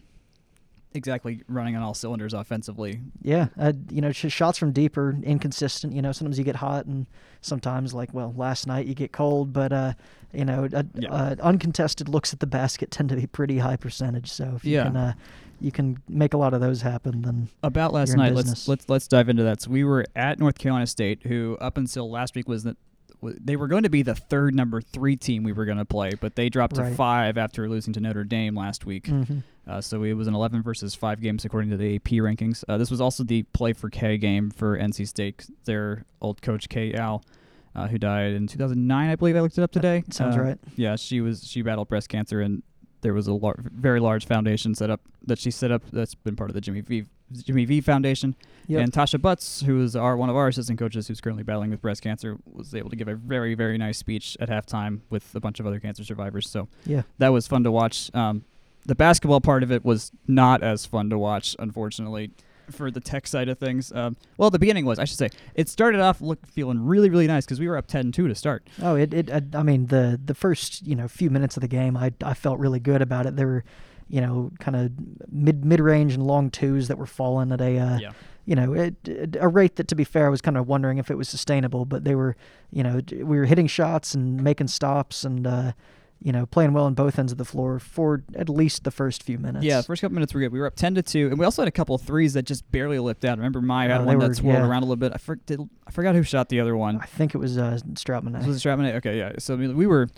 exactly 0.94 1.42
running 1.48 1.76
on 1.76 1.82
all 1.82 1.94
cylinders 1.94 2.32
offensively. 2.32 3.00
Yeah, 3.22 3.48
uh, 3.58 3.72
you 3.90 4.00
know, 4.00 4.12
sh- 4.12 4.32
shots 4.32 4.56
from 4.58 4.72
deep 4.72 4.96
are 4.96 5.16
inconsistent. 5.22 5.92
You 5.92 6.00
know, 6.02 6.12
sometimes 6.12 6.38
you 6.38 6.44
get 6.44 6.56
hot, 6.56 6.86
and 6.86 7.06
sometimes, 7.42 7.92
like, 7.92 8.14
well, 8.14 8.32
last 8.36 8.66
night 8.66 8.86
you 8.86 8.94
get 8.94 9.12
cold. 9.12 9.52
But 9.52 9.72
uh, 9.72 9.92
you 10.32 10.44
know, 10.44 10.68
uh, 10.72 10.82
Yeah. 10.94 11.12
uh, 11.12 11.34
uncontested 11.42 12.08
looks 12.08 12.32
at 12.32 12.40
the 12.40 12.46
basket 12.46 12.90
tend 12.90 13.08
to 13.10 13.16
be 13.16 13.26
pretty 13.26 13.58
high 13.58 13.76
percentage. 13.76 14.30
So 14.30 14.52
if 14.56 14.64
you 14.64 14.74
Yeah. 14.74 14.84
can, 14.84 14.96
uh, 14.96 15.12
you 15.60 15.72
can 15.72 15.98
make 16.08 16.34
a 16.34 16.36
lot 16.36 16.52
of 16.54 16.60
those 16.60 16.82
happen. 16.82 17.22
Then 17.22 17.48
About 17.62 17.92
last 17.92 18.16
night, 18.16 18.34
let's 18.34 18.66
let's 18.68 18.88
let's 18.88 19.08
dive 19.08 19.28
into 19.28 19.42
that. 19.42 19.62
So 19.62 19.70
we 19.70 19.84
were 19.84 20.04
at 20.14 20.38
North 20.38 20.58
Carolina 20.58 20.86
State, 20.86 21.24
who 21.24 21.56
up 21.60 21.76
until 21.76 22.10
last 22.10 22.34
week 22.34 22.48
was 22.48 22.62
the 22.64 22.76
they 23.22 23.56
were 23.56 23.66
going 23.68 23.82
to 23.82 23.88
be 23.90 24.02
the 24.02 24.14
third 24.14 24.54
number 24.54 24.80
three 24.80 25.16
team 25.16 25.42
we 25.42 25.52
were 25.52 25.64
going 25.64 25.78
to 25.78 25.84
play, 25.84 26.12
but 26.20 26.36
they 26.36 26.48
dropped 26.48 26.76
Right. 26.76 26.90
to 26.90 26.94
five 26.94 27.36
after 27.38 27.68
losing 27.68 27.92
to 27.94 28.00
Notre 28.00 28.24
Dame 28.24 28.54
last 28.54 28.86
week. 28.86 29.04
Mhm. 29.06 29.42
Uh, 29.66 29.80
so 29.80 30.02
it 30.04 30.12
was 30.12 30.28
an 30.28 30.34
11 30.34 30.62
versus 30.62 30.94
5 30.94 31.20
games 31.20 31.44
according 31.44 31.70
to 31.70 31.76
the 31.76 31.96
AP 31.96 32.20
rankings. 32.20 32.62
Uh, 32.68 32.78
this 32.78 32.90
was 32.90 33.00
also 33.00 33.24
the 33.24 33.42
play 33.52 33.72
for 33.72 33.90
K 33.90 34.16
game 34.16 34.50
for 34.50 34.76
NC 34.78 35.04
State. 35.06 35.46
Their 35.64 36.04
old 36.20 36.40
coach 36.40 36.68
Kay 36.68 36.92
Yow, 36.92 37.20
uh, 37.74 37.88
who 37.88 37.98
died 37.98 38.32
in 38.32 38.46
2009, 38.46 39.10
I 39.10 39.16
believe 39.16 39.34
I 39.36 39.40
looked 39.40 39.58
it 39.58 39.62
up 39.62 39.72
today. 39.72 40.04
sounds 40.10 40.36
Uh, 40.36 40.40
right. 40.42 40.58
Yeah, 40.76 40.94
she 40.96 41.20
was 41.20 41.44
she 41.48 41.62
battled 41.62 41.88
breast 41.88 42.08
cancer 42.08 42.40
and 42.40 42.62
there 43.06 43.14
was 43.14 43.28
a 43.28 43.32
lar- 43.32 43.54
very 43.60 44.00
large 44.00 44.26
foundation 44.26 44.74
set 44.74 44.90
up 44.90 45.00
that 45.24 45.38
she 45.38 45.48
set 45.48 45.70
up 45.70 45.80
that's 45.92 46.16
been 46.16 46.34
part 46.34 46.50
of 46.50 46.54
the 46.54 46.60
Jimmy 46.60 46.80
V 46.80 47.04
Jimmy 47.44 47.64
V 47.64 47.80
Foundation. 47.80 48.34
Yep. 48.66 48.82
And 48.82 48.92
Tasha 48.92 49.22
Butts, 49.22 49.62
who 49.62 49.80
is 49.80 49.94
our 49.94 50.16
one 50.16 50.28
of 50.28 50.34
our 50.34 50.48
assistant 50.48 50.76
coaches 50.76 51.06
who's 51.06 51.20
currently 51.20 51.44
battling 51.44 51.70
with 51.70 51.80
breast 51.80 52.02
cancer, 52.02 52.36
was 52.52 52.74
able 52.74 52.90
to 52.90 52.96
give 52.96 53.06
a 53.06 53.14
very 53.14 53.54
very 53.54 53.78
nice 53.78 53.96
speech 53.96 54.36
at 54.40 54.48
halftime 54.48 55.02
with 55.08 55.32
a 55.36 55.40
bunch 55.40 55.60
of 55.60 55.68
other 55.68 55.78
cancer 55.78 56.02
survivors. 56.02 56.50
So 56.50 56.66
yeah, 56.84 57.02
that 57.18 57.28
was 57.28 57.46
fun 57.46 57.62
to 57.62 57.70
watch. 57.70 58.12
Um, 58.12 58.44
the 58.84 58.96
basketball 58.96 59.40
part 59.40 59.62
of 59.62 59.70
it 59.70 59.84
was 59.84 60.10
not 60.26 60.64
as 60.64 60.84
fun 60.84 61.08
to 61.10 61.18
watch, 61.18 61.54
unfortunately, 61.60 62.32
for 62.72 62.90
the 62.90 63.00
tech 63.00 63.26
side 63.26 63.48
of 63.48 63.58
things. 63.58 63.92
Um, 63.92 64.16
well, 64.36 64.50
the 64.50 64.58
beginning 64.58 64.84
was, 64.84 64.98
I 64.98 65.04
should 65.04 65.18
say, 65.18 65.28
it 65.54 65.68
started 65.68 66.00
off 66.00 66.20
look 66.20 66.46
feeling 66.46 66.84
really, 66.84 67.10
really 67.10 67.26
nice 67.26 67.44
because 67.44 67.60
we 67.60 67.68
were 67.68 67.76
up 67.76 67.86
10-2 67.86 68.12
to 68.12 68.34
start. 68.34 68.66
Oh, 68.82 68.94
it, 68.94 69.12
it 69.14 69.30
I, 69.30 69.42
I 69.54 69.62
mean 69.62 69.86
the 69.86 70.20
the 70.24 70.34
first 70.34 70.86
you 70.86 70.94
know 70.96 71.08
few 71.08 71.30
minutes 71.30 71.56
of 71.56 71.60
the 71.60 71.68
game, 71.68 71.96
I 71.96 72.12
I 72.22 72.34
felt 72.34 72.58
really 72.58 72.80
good 72.80 73.02
about 73.02 73.26
it. 73.26 73.36
There 73.36 73.46
were, 73.46 73.64
you 74.08 74.20
know, 74.20 74.50
kind 74.60 74.76
of 74.76 74.92
mid 75.32 75.64
mid 75.64 75.80
range 75.80 76.14
and 76.14 76.26
long 76.26 76.50
twos 76.50 76.88
that 76.88 76.98
were 76.98 77.06
falling 77.06 77.52
at 77.52 77.60
a 77.60 77.78
uh, 77.78 77.98
yeah, 77.98 78.12
you 78.44 78.54
know 78.54 78.72
it, 78.74 78.94
it- 79.08 79.36
a 79.40 79.48
rate 79.48 79.76
that 79.76 79.88
to 79.88 79.94
be 79.94 80.04
fair 80.04 80.26
I 80.26 80.30
was 80.30 80.40
kind 80.40 80.56
of 80.56 80.66
wondering 80.68 80.98
if 80.98 81.10
it 81.10 81.16
was 81.16 81.28
sustainable. 81.28 81.84
But 81.84 82.04
they 82.04 82.14
were, 82.14 82.36
you 82.70 82.82
know, 82.82 83.00
we 83.12 83.38
were 83.38 83.46
hitting 83.46 83.66
shots 83.66 84.14
and 84.14 84.42
making 84.42 84.68
stops 84.68 85.24
and. 85.24 85.46
uh 85.46 85.72
you 86.22 86.32
know, 86.32 86.46
playing 86.46 86.72
well 86.72 86.84
on 86.84 86.94
both 86.94 87.18
ends 87.18 87.30
of 87.30 87.38
the 87.38 87.44
floor 87.44 87.78
for 87.78 88.24
at 88.34 88.48
least 88.48 88.84
the 88.84 88.90
first 88.90 89.22
few 89.22 89.38
minutes. 89.38 89.64
yeah. 89.64 89.82
First 89.82 90.00
couple 90.00 90.14
minutes 90.14 90.32
were 90.34 90.40
good. 90.40 90.52
We 90.52 90.58
were 90.60 90.66
up 90.66 90.74
ten 90.76 90.94
to 90.94 91.02
two, 91.02 91.28
and 91.28 91.38
we 91.38 91.44
also 91.44 91.62
had 91.62 91.68
a 91.68 91.72
couple 91.72 91.94
of 91.94 92.02
threes 92.02 92.32
that 92.34 92.44
just 92.44 92.70
barely 92.72 92.98
lipped 92.98 93.24
out. 93.24 93.38
Remember, 93.38 93.60
Maya 93.60 93.90
had 93.90 94.00
they 94.00 94.04
one 94.06 94.18
were- 94.18 94.28
that 94.28 94.34
swirled 94.36 94.58
yeah. 94.60 94.66
around 94.66 94.82
a 94.82 94.86
little 94.86 94.96
bit. 94.96 95.12
I, 95.14 95.18
for, 95.18 95.36
did, 95.36 95.60
I 95.86 95.90
forgot 95.90 96.14
who 96.14 96.22
shot 96.22 96.48
the 96.48 96.60
other 96.60 96.76
one. 96.76 96.98
I 97.00 97.06
think 97.06 97.34
it 97.34 97.38
was 97.38 97.58
uh. 97.58 97.72
Was 97.72 97.82
it 97.82 97.94
Stratman? 97.94 98.94
Okay, 98.96 99.18
yeah. 99.18 99.32
So 99.38 99.54
I 99.54 99.56
mean, 99.58 99.76
we 99.76 99.86
were 99.86 100.08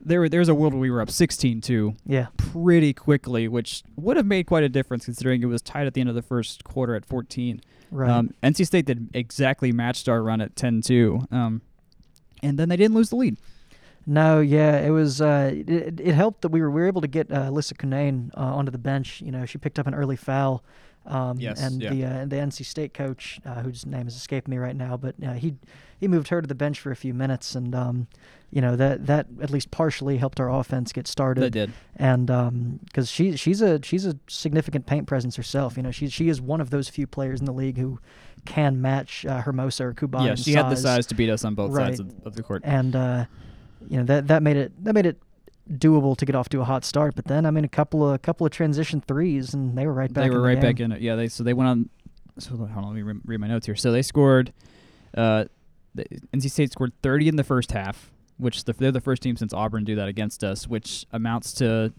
there. 0.00 0.20
Were, 0.20 0.28
there 0.28 0.40
was 0.40 0.48
a 0.48 0.54
world 0.54 0.72
where 0.72 0.80
we 0.80 0.90
were 0.90 1.00
up 1.00 1.08
16-2 1.08 1.96
Yeah, 2.06 2.26
pretty 2.36 2.92
quickly, 2.92 3.48
which 3.48 3.82
would 3.96 4.16
have 4.16 4.26
made 4.26 4.46
quite 4.46 4.62
a 4.64 4.68
difference 4.68 5.04
considering 5.04 5.42
it 5.42 5.46
was 5.46 5.62
tied 5.62 5.86
at 5.86 5.94
the 5.94 6.00
end 6.00 6.08
of 6.10 6.14
the 6.14 6.22
first 6.22 6.62
quarter 6.64 6.94
at 6.94 7.04
14. 7.06 7.60
right. 7.90 8.10
Um, 8.10 8.34
NC 8.42 8.66
State 8.66 8.86
did 8.86 9.08
exactly 9.14 9.72
matched 9.72 10.08
our 10.08 10.22
run 10.22 10.40
at 10.40 10.54
10-2, 10.54 11.32
um, 11.32 11.62
and 12.42 12.58
then 12.58 12.68
they 12.68 12.76
didn't 12.76 12.94
lose 12.94 13.10
the 13.10 13.16
lead. 13.16 13.36
No, 14.06 14.40
yeah, 14.40 14.78
it 14.80 14.90
was. 14.90 15.20
Uh, 15.20 15.50
it, 15.54 16.00
it 16.00 16.14
helped 16.14 16.42
that 16.42 16.48
we 16.50 16.60
were 16.60 16.70
we 16.70 16.80
were 16.82 16.86
able 16.86 17.00
to 17.00 17.08
get 17.08 17.30
uh, 17.32 17.44
Elissa 17.48 17.74
Cunane 17.74 18.30
uh, 18.36 18.40
onto 18.40 18.70
the 18.70 18.78
bench. 18.78 19.20
You 19.22 19.32
know, 19.32 19.46
she 19.46 19.58
picked 19.58 19.78
up 19.78 19.86
an 19.86 19.94
early 19.94 20.16
foul. 20.16 20.62
Um, 21.06 21.38
Yes, 21.38 21.60
and 21.60 21.82
yeah. 21.82 21.90
the 21.90 22.04
uh, 22.04 22.24
the 22.26 22.36
NC 22.36 22.64
State 22.64 22.94
coach, 22.94 23.38
uh, 23.44 23.60
whose 23.62 23.84
name 23.84 24.04
has 24.04 24.16
escaped 24.16 24.48
me 24.48 24.56
right 24.56 24.74
now, 24.76 24.96
but 24.96 25.14
uh, 25.22 25.32
he 25.34 25.54
he 26.00 26.08
moved 26.08 26.28
her 26.28 26.40
to 26.40 26.46
the 26.46 26.54
bench 26.54 26.80
for 26.80 26.90
a 26.90 26.96
few 26.96 27.12
minutes, 27.12 27.54
and 27.54 27.74
um, 27.74 28.06
you 28.50 28.62
know 28.62 28.74
that 28.76 29.06
that 29.06 29.26
at 29.42 29.50
least 29.50 29.70
partially 29.70 30.16
helped 30.16 30.40
our 30.40 30.50
offense 30.50 30.92
get 30.92 31.06
started. 31.06 31.42
They 31.42 31.50
did. 31.50 31.72
and 31.96 32.80
because 32.86 33.10
she 33.10 33.36
she's 33.36 33.60
a 33.60 33.82
she's 33.82 34.06
a 34.06 34.16
significant 34.28 34.86
paint 34.86 35.06
presence 35.06 35.36
herself. 35.36 35.76
You 35.76 35.82
know, 35.82 35.90
she 35.90 36.08
she 36.08 36.28
is 36.30 36.40
one 36.40 36.62
of 36.62 36.70
those 36.70 36.88
few 36.88 37.06
players 37.06 37.38
in 37.38 37.44
the 37.46 37.52
league 37.52 37.76
who 37.76 37.98
can 38.46 38.80
match 38.80 39.26
uh, 39.26 39.42
Hermosa 39.42 39.84
or 39.88 39.92
Cubaj. 39.94 40.26
yeah, 40.26 40.34
she 40.36 40.52
had 40.52 40.70
the 40.70 40.76
size 40.76 41.06
to 41.08 41.14
beat 41.14 41.28
us 41.30 41.44
on 41.44 41.54
both 41.54 41.74
sides 41.74 42.00
of, 42.00 42.14
of 42.24 42.34
the 42.34 42.42
court. 42.42 42.62
and 42.64 42.96
uh, 42.96 43.24
you 43.88 43.98
know 43.98 44.04
that 44.04 44.28
that 44.28 44.42
made 44.42 44.56
it 44.56 44.84
that 44.84 44.94
made 44.94 45.06
it 45.06 45.18
doable 45.70 46.16
to 46.16 46.26
get 46.26 46.34
off 46.34 46.48
to 46.50 46.60
a 46.60 46.64
hot 46.64 46.84
start. 46.84 47.14
But 47.14 47.26
then 47.26 47.46
I 47.46 47.50
mean 47.50 47.64
a 47.64 47.68
couple 47.68 48.06
of 48.06 48.14
a 48.14 48.18
couple 48.18 48.46
of 48.46 48.52
transition 48.52 49.00
threes, 49.00 49.54
and 49.54 49.76
they 49.76 49.86
were 49.86 49.94
right 49.94 50.12
back. 50.12 50.24
they 50.24 50.30
were 50.30 50.42
right 50.42 50.60
back 50.60 50.80
in 50.80 50.92
it. 50.92 51.00
Yeah, 51.00 51.16
they 51.16 51.28
so 51.28 51.42
they 51.42 51.54
went 51.54 51.68
on. 51.68 51.88
So 52.38 52.56
hold 52.56 52.70
on, 52.70 52.84
let 52.84 52.94
me 52.94 53.02
re- 53.02 53.20
read 53.24 53.40
my 53.40 53.46
notes 53.46 53.66
here. 53.66 53.76
So 53.76 53.92
they 53.92 54.02
scored. 54.02 54.52
Uh, 55.16 55.44
the, 55.94 56.04
NC 56.34 56.50
State 56.50 56.72
scored 56.72 56.92
30 57.04 57.28
in 57.28 57.36
the 57.36 57.44
first 57.44 57.70
half, 57.70 58.10
which 58.36 58.64
the, 58.64 58.72
they're 58.72 58.90
the 58.90 59.00
first 59.00 59.22
team 59.22 59.36
since 59.36 59.52
Auburn 59.52 59.84
do 59.84 59.94
that 59.94 60.08
against 60.08 60.42
us, 60.42 60.66
which 60.66 61.06
amounts 61.12 61.52
to 61.54 61.92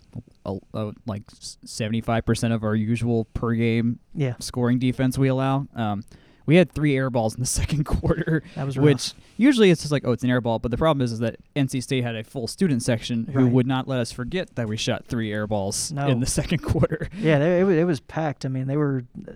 uh, 0.45 0.55
uh, 0.73 0.91
like 1.05 1.23
75 1.39 2.25
percent 2.25 2.53
of 2.53 2.63
our 2.63 2.75
usual 2.75 3.25
per 3.33 3.53
game 3.53 3.99
Yeah, 4.13 4.33
scoring 4.39 4.79
defense 4.79 5.17
we 5.17 5.29
allow. 5.29 5.67
Um, 5.73 6.03
we 6.45 6.55
had 6.57 6.71
three 6.71 6.95
air 6.95 7.09
balls 7.09 7.33
in 7.35 7.39
the 7.39 7.45
second 7.61 7.85
quarter, 7.85 8.43
that 8.55 8.65
was 8.65 8.77
rough. 8.77 8.85
which 8.85 9.13
usually 9.37 9.69
it's 9.71 9.81
just 9.81 9.91
like, 9.91 10.03
oh, 10.05 10.11
it's 10.11 10.23
an 10.23 10.29
air 10.29 10.41
ball. 10.41 10.59
But 10.59 10.71
the 10.71 10.77
problem 10.77 11.03
is, 11.03 11.11
is 11.11 11.19
that 11.19 11.37
NC 11.55 11.81
State 11.83 12.03
had 12.03 12.15
a 12.15 12.23
full 12.23 12.47
student 12.47 12.83
section 12.83 13.25
who 13.27 13.43
Right. 13.45 13.51
would 13.51 13.67
not 13.67 13.87
let 13.87 13.99
us 13.99 14.11
forget 14.11 14.55
that 14.55 14.67
we 14.67 14.77
shot 14.77 15.05
three 15.07 15.31
air 15.31 15.47
balls 15.47 15.91
No. 15.91 16.07
in 16.07 16.19
the 16.19 16.25
second 16.39 16.59
quarter. 16.59 17.09
yeah, 17.17 17.39
they, 17.39 17.59
it 17.59 17.63
was 17.63 17.77
it 17.77 17.83
was 17.85 17.99
packed. 17.99 18.45
I 18.45 18.49
mean, 18.49 18.67
they 18.67 18.77
were 18.77 19.03
uh, 19.27 19.31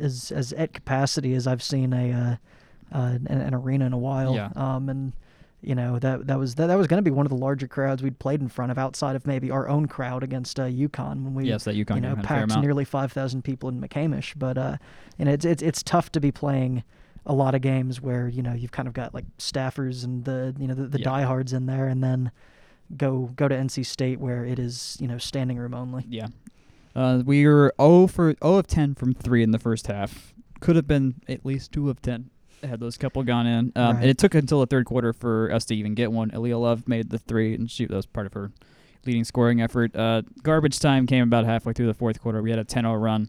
as 0.00 0.32
as 0.32 0.52
at 0.54 0.72
capacity 0.72 1.34
as 1.34 1.46
I've 1.46 1.62
seen 1.62 1.92
a 1.92 2.12
uh, 2.12 2.96
uh, 2.96 3.18
an, 3.26 3.26
an 3.28 3.54
arena 3.54 3.86
in 3.86 3.92
a 3.92 3.98
while. 3.98 4.34
Yeah. 4.34 4.50
Um, 4.56 4.88
and 4.88 5.12
you 5.66 5.74
know 5.74 5.98
that 5.98 6.26
that 6.26 6.38
was 6.38 6.54
that, 6.56 6.66
that 6.68 6.76
was 6.78 6.86
going 6.86 6.98
to 6.98 7.02
be 7.02 7.10
one 7.10 7.26
of 7.26 7.30
the 7.30 7.36
larger 7.36 7.66
crowds 7.66 8.02
we'd 8.02 8.18
played 8.18 8.40
in 8.40 8.48
front 8.48 8.70
of 8.70 8.78
outside 8.78 9.16
of 9.16 9.26
maybe 9.26 9.50
our 9.50 9.68
own 9.68 9.86
crowd 9.86 10.22
against 10.22 10.60
uh, 10.60 10.64
UConn 10.64 11.24
when 11.24 11.34
we 11.34 11.46
yes, 11.46 11.64
that 11.64 11.74
UConn 11.74 11.96
you 11.96 12.00
know 12.00 12.16
had 12.16 12.24
a 12.24 12.28
fair 12.28 12.46
packed 12.46 12.60
nearly 12.60 12.84
five 12.84 13.12
thousand 13.12 13.42
people 13.42 13.68
in 13.68 13.80
McCamish. 13.80 14.34
But 14.36 14.58
uh, 14.58 14.76
and 15.18 15.28
it's 15.28 15.44
it's 15.44 15.62
it's 15.62 15.82
tough 15.82 16.10
to 16.12 16.20
be 16.20 16.30
playing 16.30 16.84
a 17.26 17.32
lot 17.32 17.54
of 17.54 17.62
games 17.62 18.00
where 18.00 18.28
you 18.28 18.42
know 18.42 18.52
you've 18.52 18.72
kind 18.72 18.86
of 18.88 18.94
got 18.94 19.14
like 19.14 19.24
staffers 19.38 20.04
and 20.04 20.24
the 20.24 20.54
you 20.58 20.66
know 20.68 20.74
the, 20.74 20.86
the 20.86 20.98
Yeah. 21.00 21.04
diehards 21.04 21.52
in 21.52 21.66
there, 21.66 21.88
and 21.88 22.02
then 22.02 22.30
go 22.96 23.30
go 23.36 23.48
to 23.48 23.54
NC 23.54 23.86
State 23.86 24.20
where 24.20 24.44
it 24.44 24.58
is 24.58 24.96
you 25.00 25.08
know 25.08 25.18
standing 25.18 25.56
room 25.58 25.74
only. 25.74 26.04
Yeah. 26.08 26.28
Uh, 26.94 27.22
we 27.26 27.44
were 27.46 27.74
0 27.80 28.06
for 28.06 28.34
0 28.42 28.54
of 28.56 28.68
10 28.68 28.94
from 28.94 29.14
3 29.14 29.42
in 29.42 29.50
the 29.50 29.58
first 29.58 29.88
half. 29.88 30.32
Could 30.60 30.76
have 30.76 30.86
been 30.86 31.16
at 31.26 31.44
least 31.44 31.72
2 31.72 31.90
of 31.90 32.00
10 32.00 32.30
had 32.62 32.80
those 32.80 32.96
couple 32.96 33.22
gone 33.22 33.46
in. 33.46 33.72
Um, 33.76 33.96
Right. 33.96 34.02
And 34.02 34.10
it 34.10 34.18
took 34.18 34.34
until 34.34 34.60
the 34.60 34.66
third 34.66 34.86
quarter 34.86 35.12
for 35.12 35.50
us 35.52 35.64
to 35.66 35.74
even 35.74 35.94
get 35.94 36.12
one. 36.12 36.30
Eylia 36.30 36.58
Love 36.58 36.86
made 36.88 37.10
the 37.10 37.18
three, 37.18 37.54
and 37.54 37.70
she 37.70 37.86
that 37.86 37.94
was 37.94 38.06
part 38.06 38.26
of 38.26 38.32
her 38.34 38.50
leading 39.06 39.24
scoring 39.24 39.60
effort. 39.60 39.94
Uh, 39.94 40.22
garbage 40.42 40.78
time 40.80 41.06
came 41.06 41.22
about 41.22 41.44
halfway 41.44 41.72
through 41.72 41.86
the 41.86 41.94
fourth 41.94 42.20
quarter. 42.20 42.40
We 42.42 42.50
had 42.50 42.58
a 42.58 42.64
10-0 42.64 43.00
run, 43.02 43.28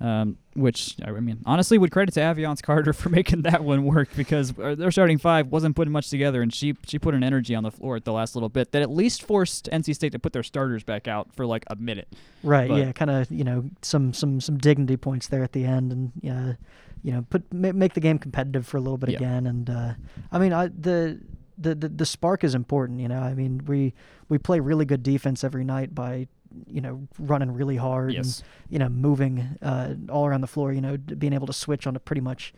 um, 0.00 0.38
which 0.54 0.96
I 1.04 1.10
mean, 1.10 1.40
honestly, 1.44 1.76
would 1.76 1.90
credit 1.90 2.12
to 2.14 2.20
Avyonce 2.20 2.62
Carter 2.62 2.92
for 2.94 3.08
making 3.10 3.42
that 3.42 3.62
one 3.62 3.84
work 3.84 4.08
because 4.16 4.58
uh, 4.58 4.74
their 4.74 4.90
starting 4.90 5.18
five 5.18 5.48
wasn't 5.48 5.76
putting 5.76 5.92
much 5.92 6.08
together, 6.10 6.40
and 6.42 6.52
she 6.52 6.74
she 6.86 6.98
put 6.98 7.14
an 7.14 7.22
energy 7.22 7.54
on 7.54 7.62
the 7.64 7.70
floor 7.70 7.96
at 7.96 8.04
the 8.04 8.12
last 8.12 8.34
little 8.34 8.48
bit 8.48 8.72
that 8.72 8.82
at 8.82 8.90
least 8.90 9.22
forced 9.22 9.68
NC 9.70 9.94
State 9.94 10.12
to 10.12 10.18
put 10.18 10.32
their 10.32 10.42
starters 10.42 10.82
back 10.82 11.06
out 11.06 11.34
for 11.34 11.44
like 11.46 11.64
a 11.68 11.76
minute. 11.76 12.08
Right. 12.42 12.68
But- 12.68 12.76
yeah. 12.78 12.92
Kind 12.92 13.10
of. 13.10 13.30
You 13.30 13.44
know, 13.44 13.70
some 13.82 14.12
some 14.14 14.40
some 14.40 14.56
dignity 14.58 14.96
points 14.96 15.28
there 15.28 15.42
at 15.44 15.52
the 15.52 15.64
end, 15.64 15.92
and 15.92 16.12
yeah, 16.22 16.54
you 17.02 17.12
know, 17.12 17.26
put 17.28 17.52
ma- 17.52 17.72
make 17.72 17.92
the 17.94 18.00
game 18.00 18.18
competitive 18.18 18.66
for 18.66 18.78
a 18.78 18.80
little 18.80 18.98
bit 18.98 19.10
Yeah. 19.10 19.16
again. 19.18 19.46
And 19.46 19.68
uh, 19.70 19.92
I 20.32 20.38
mean, 20.38 20.52
I 20.52 20.68
the. 20.68 21.20
The, 21.62 21.74
the, 21.74 21.88
the 21.90 22.06
spark 22.06 22.42
is 22.42 22.54
important, 22.54 23.00
you 23.00 23.08
know. 23.08 23.20
I 23.20 23.34
mean, 23.34 23.60
we 23.66 23.92
we 24.30 24.38
play 24.38 24.60
really 24.60 24.86
good 24.86 25.02
defense 25.02 25.44
every 25.44 25.62
night 25.62 25.94
by, 25.94 26.26
you 26.66 26.80
know, 26.80 27.06
running 27.18 27.52
really 27.52 27.76
hard 27.76 28.12
and 28.14 28.42
you 28.68 28.78
know, 28.78 28.88
moving 28.88 29.56
uh, 29.62 29.94
all 30.08 30.26
around 30.26 30.40
the 30.40 30.46
floor, 30.46 30.72
you 30.72 30.80
know, 30.80 30.96
being 30.96 31.32
able 31.32 31.46
to 31.46 31.52
switch 31.52 31.86
onto 31.86 32.00
pretty 32.00 32.20
much 32.20 32.52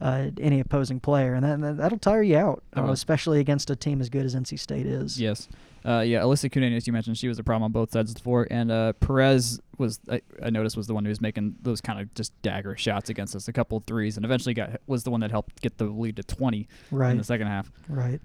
uh, 0.00 0.30
any 0.38 0.60
opposing 0.60 1.00
player, 1.00 1.34
and 1.34 1.62
that, 1.62 1.76
that'll 1.78 1.98
tire 1.98 2.22
you 2.22 2.36
out, 2.36 2.62
Oh, 2.74 2.88
uh, 2.88 2.92
especially 2.92 3.40
against 3.40 3.70
a 3.70 3.76
team 3.76 4.00
as 4.00 4.10
good 4.10 4.26
as 4.26 4.34
NC 4.34 4.58
State 4.58 4.84
is. 4.86 5.18
Yes. 5.20 5.48
Uh, 5.86 6.00
yeah, 6.00 6.20
Elissa 6.22 6.50
Cunane, 6.50 6.76
as 6.76 6.86
you 6.86 6.92
mentioned, 6.92 7.16
she 7.16 7.28
was 7.28 7.38
a 7.38 7.44
problem 7.44 7.62
on 7.62 7.72
both 7.72 7.92
sides 7.92 8.10
of 8.10 8.16
the 8.16 8.22
floor, 8.22 8.46
and 8.50 8.70
uh, 8.72 8.92
Perez 8.94 9.60
was 9.78 10.00
I, 10.10 10.20
I 10.42 10.50
noticed 10.50 10.76
was 10.76 10.86
the 10.88 10.94
one 10.94 11.04
who 11.04 11.10
was 11.10 11.20
making 11.20 11.54
those 11.62 11.80
kind 11.80 12.00
of 12.00 12.12
just 12.14 12.32
dagger 12.42 12.76
shots 12.76 13.08
against 13.08 13.36
us, 13.36 13.46
a 13.46 13.52
couple 13.52 13.78
threes, 13.86 14.16
and 14.16 14.24
eventually 14.26 14.52
got 14.52 14.80
was 14.86 15.04
the 15.04 15.10
one 15.10 15.20
that 15.20 15.30
helped 15.30 15.62
get 15.62 15.78
the 15.78 15.84
lead 15.84 16.16
to 16.16 16.24
20 16.24 16.68
in 17.12 17.18
the 17.18 17.24
second 17.24 17.46
half. 17.46 17.70
right. 17.88 18.20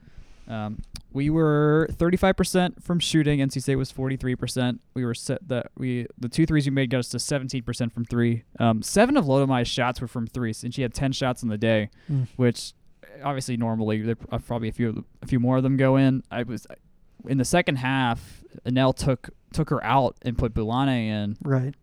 Um, 0.52 0.82
we 1.14 1.30
were 1.30 1.88
35% 1.94 2.82
from 2.84 3.00
shooting. 3.00 3.40
NC 3.40 3.62
State 3.62 3.76
was 3.76 3.92
43%. 3.92 4.80
We 4.94 5.04
were 5.06 5.14
set 5.14 5.46
that 5.48 5.68
we 5.78 6.08
the 6.18 6.30
two 6.30 6.46
threes 6.46 6.66
we 6.66 6.72
made 6.72 6.90
got 6.90 7.00
us 7.00 7.10
to 7.10 7.18
17% 7.18 7.92
from 7.92 8.06
three. 8.06 8.44
Um, 8.60 8.82
seven 8.82 9.18
of 9.18 9.28
Lotta-Maj's 9.28 9.68
shots 9.68 10.00
were 10.02 10.08
from 10.08 10.28
threes, 10.28 10.64
and 10.64 10.74
she 10.74 10.82
had 10.82 10.94
10 10.94 11.12
shots 11.14 11.44
in 11.44 11.50
the 11.50 11.58
day, 11.58 11.90
Mm. 12.10 12.28
which 12.38 12.74
obviously 13.24 13.58
normally 13.58 14.02
there 14.02 14.16
uh, 14.32 14.38
probably 14.38 14.70
a 14.70 14.72
few 14.72 15.04
a 15.22 15.26
few 15.28 15.40
more 15.40 15.58
of 15.58 15.64
them 15.64 15.78
go 15.78 15.96
in. 15.98 16.24
I 16.32 16.44
was 16.44 16.66
in 17.28 17.38
the 17.38 17.46
second 17.46 17.78
half. 17.78 18.44
Anel 18.66 18.96
took 18.96 19.30
took 19.54 19.70
her 19.70 19.84
out 19.84 20.16
and 20.22 20.38
put 20.38 20.54
Bulane 20.54 20.88
in, 21.08 21.38
Right. 21.44 21.76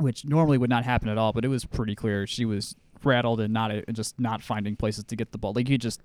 which 0.00 0.24
normally 0.24 0.58
would 0.58 0.70
not 0.70 0.84
happen 0.84 1.08
at 1.08 1.16
all. 1.18 1.32
But 1.32 1.44
it 1.44 1.48
was 1.48 1.64
pretty 1.64 1.94
clear 1.94 2.26
she 2.26 2.44
was 2.44 2.74
rattled 3.04 3.40
and 3.40 3.52
not 3.52 3.70
and 3.70 3.94
just 3.94 4.18
not 4.18 4.42
finding 4.42 4.74
places 4.76 5.04
to 5.04 5.16
get 5.16 5.30
the 5.32 5.38
ball. 5.38 5.52
Like 5.54 5.68
you 5.68 5.78
just 5.78 6.00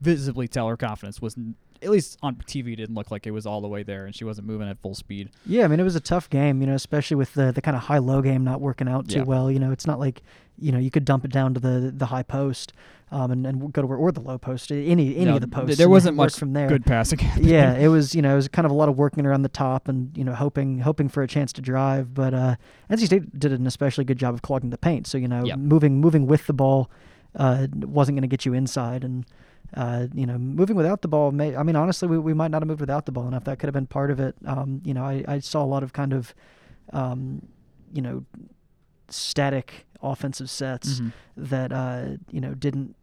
visibly 0.00 0.48
tell 0.48 0.68
her 0.68 0.76
confidence 0.76 1.20
was 1.22 1.36
at 1.82 1.90
least 1.90 2.16
on 2.22 2.36
TV 2.36 2.74
didn't 2.76 2.94
look 2.94 3.10
like 3.10 3.26
it 3.26 3.30
was 3.32 3.44
all 3.44 3.60
the 3.60 3.68
way 3.68 3.82
there, 3.82 4.06
and 4.06 4.14
she 4.14 4.24
wasn't 4.24 4.46
moving 4.46 4.68
at 4.68 4.78
full 4.80 4.94
speed. 4.94 5.28
Yeah, 5.44 5.64
I 5.64 5.68
mean 5.68 5.80
it 5.80 5.84
was 5.84 5.96
a 5.96 6.00
tough 6.00 6.30
game, 6.30 6.60
you 6.60 6.66
know, 6.66 6.74
especially 6.74 7.16
with 7.16 7.34
the 7.34 7.52
the 7.52 7.60
kind 7.60 7.76
of 7.76 7.82
high 7.84 7.98
low 7.98 8.22
game 8.22 8.42
not 8.44 8.60
working 8.60 8.88
out 8.88 9.08
too 9.08 9.18
Yeah. 9.18 9.24
well. 9.24 9.50
You 9.50 9.58
know, 9.58 9.70
it's 9.70 9.86
not 9.86 9.98
like 9.98 10.22
you 10.58 10.72
know 10.72 10.78
you 10.78 10.90
could 10.90 11.04
dump 11.04 11.24
it 11.24 11.30
down 11.32 11.52
to 11.54 11.60
the 11.60 11.92
the 11.94 12.06
high 12.06 12.22
post, 12.22 12.72
um, 13.10 13.30
and, 13.32 13.46
and 13.46 13.72
go 13.72 13.82
to 13.82 13.86
where 13.86 13.98
or 13.98 14.12
the 14.12 14.20
low 14.20 14.38
post, 14.38 14.70
any 14.72 15.14
any 15.16 15.24
No, 15.26 15.34
of 15.34 15.40
the 15.42 15.46
th- 15.46 15.52
posts. 15.52 15.76
there 15.76 15.90
wasn't 15.90 16.16
much 16.16 16.36
from 16.38 16.54
there. 16.54 16.68
Good 16.68 16.86
passing. 16.86 17.18
yeah, 17.40 17.74
it 17.76 17.88
was 17.88 18.14
you 18.14 18.22
know 18.22 18.32
it 18.32 18.36
was 18.36 18.48
kind 18.48 18.64
of 18.64 18.72
a 18.72 18.74
lot 18.74 18.88
of 18.88 18.96
working 18.96 19.26
around 19.26 19.42
the 19.42 19.48
top 19.50 19.86
and 19.88 20.16
you 20.16 20.24
know 20.24 20.32
hoping 20.34 20.78
hoping 20.78 21.08
for 21.10 21.22
a 21.22 21.28
chance 21.28 21.52
to 21.54 21.60
drive, 21.60 22.14
but 22.14 22.32
uh, 22.32 22.56
NC 22.90 23.06
State 23.06 23.38
did 23.38 23.52
an 23.52 23.66
especially 23.66 24.04
good 24.04 24.18
job 24.18 24.32
of 24.32 24.40
clogging 24.40 24.70
the 24.70 24.78
paint. 24.78 25.06
So 25.06 25.18
you 25.18 25.28
know 25.28 25.44
Yeah. 25.44 25.56
moving 25.56 26.00
moving 26.00 26.26
with 26.26 26.46
the 26.46 26.54
ball 26.54 26.90
uh, 27.36 27.66
wasn't 27.74 28.16
going 28.16 28.22
to 28.22 28.28
get 28.28 28.46
you 28.46 28.54
inside, 28.54 29.04
and 29.04 29.26
uh, 29.76 30.06
you 30.14 30.26
know 30.26 30.38
moving 30.38 30.76
without 30.76 31.02
the 31.02 31.08
ball. 31.08 31.32
May, 31.32 31.56
I 31.56 31.62
mean 31.62 31.76
honestly, 31.76 32.08
we, 32.08 32.18
we 32.18 32.34
might 32.34 32.50
not 32.50 32.62
have 32.62 32.68
moved 32.68 32.80
without 32.80 33.06
the 33.06 33.12
ball 33.12 33.26
enough. 33.28 33.44
That 33.44 33.58
could 33.58 33.66
have 33.68 33.74
been 33.74 33.86
part 33.86 34.10
of 34.10 34.20
it. 34.20 34.34
Um, 34.46 34.80
you 34.84 34.94
know 34.94 35.04
I, 35.04 35.24
I 35.26 35.38
saw 35.40 35.62
a 35.62 35.66
lot 35.66 35.82
of 35.82 35.92
kind 35.92 36.12
of 36.12 36.34
um, 36.92 37.46
you 37.92 38.02
know 38.02 38.24
static 39.08 39.86
offensive 40.02 40.50
sets 40.50 41.00
Mhm. 41.00 41.12
that 41.36 41.72
uh, 41.72 42.16
you 42.30 42.40
know 42.40 42.54
didn't 42.54 42.94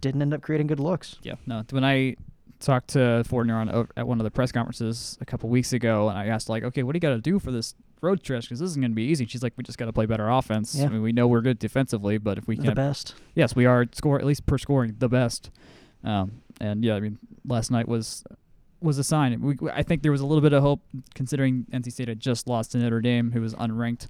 didn't 0.00 0.20
end 0.22 0.34
up 0.34 0.42
creating 0.42 0.66
good 0.66 0.80
looks. 0.80 1.16
Yeah, 1.22 1.34
no. 1.46 1.62
When 1.70 1.84
I 1.84 2.16
talked 2.60 2.88
to 2.88 3.24
Fortner 3.26 3.54
on 3.54 3.68
over 3.70 3.88
at 3.96 4.06
one 4.06 4.20
of 4.20 4.24
the 4.24 4.30
press 4.30 4.52
conferences 4.52 5.16
a 5.20 5.24
couple 5.24 5.48
weeks 5.48 5.72
ago, 5.72 6.08
and 6.08 6.18
I 6.18 6.26
asked 6.26 6.48
like, 6.48 6.62
okay, 6.64 6.82
what 6.82 6.92
do 6.92 6.96
you 6.98 7.00
got 7.00 7.10
to 7.14 7.20
do 7.20 7.38
for 7.38 7.50
this 7.50 7.74
road 8.02 8.20
stretch? 8.20 8.44
Because 8.44 8.60
this 8.60 8.70
isn't 8.70 8.82
going 8.82 8.90
to 8.90 8.94
be 8.96 9.02
easy. 9.04 9.26
She's 9.26 9.42
like, 9.42 9.54
we 9.56 9.64
just 9.64 9.78
got 9.78 9.86
to 9.86 9.92
play 9.94 10.04
better 10.06 10.28
offense. 10.28 10.74
Yeah. 10.74 10.86
I 10.86 10.88
mean, 10.88 11.02
we 11.02 11.12
know 11.12 11.26
we're 11.26 11.40
good 11.40 11.58
defensively, 11.58 12.18
but 12.18 12.36
if 12.38 12.46
we 12.46 12.56
the 12.56 12.62
can, 12.64 12.74
best. 12.74 13.14
yes, 13.34 13.56
we 13.56 13.64
are 13.66 13.86
score 13.92 14.18
at 14.18 14.24
least 14.26 14.44
per 14.46 14.58
scoring 14.58 14.96
the 14.98 15.08
best. 15.08 15.50
Um, 16.04 16.42
and 16.60 16.84
yeah, 16.84 16.94
I 16.94 17.00
mean, 17.00 17.18
last 17.46 17.70
night 17.70 17.88
was 17.88 18.24
was 18.80 18.98
a 18.98 19.04
sign. 19.04 19.40
We, 19.40 19.56
I 19.72 19.82
think 19.82 20.02
there 20.02 20.12
was 20.12 20.20
a 20.20 20.26
little 20.26 20.42
bit 20.42 20.52
of 20.52 20.62
hope 20.62 20.80
considering 21.14 21.66
NC 21.72 21.92
State 21.92 22.08
had 22.08 22.20
just 22.20 22.46
lost 22.46 22.72
to 22.72 22.78
Notre 22.78 23.00
Dame, 23.00 23.32
who 23.32 23.40
was 23.40 23.54
unranked. 23.54 24.06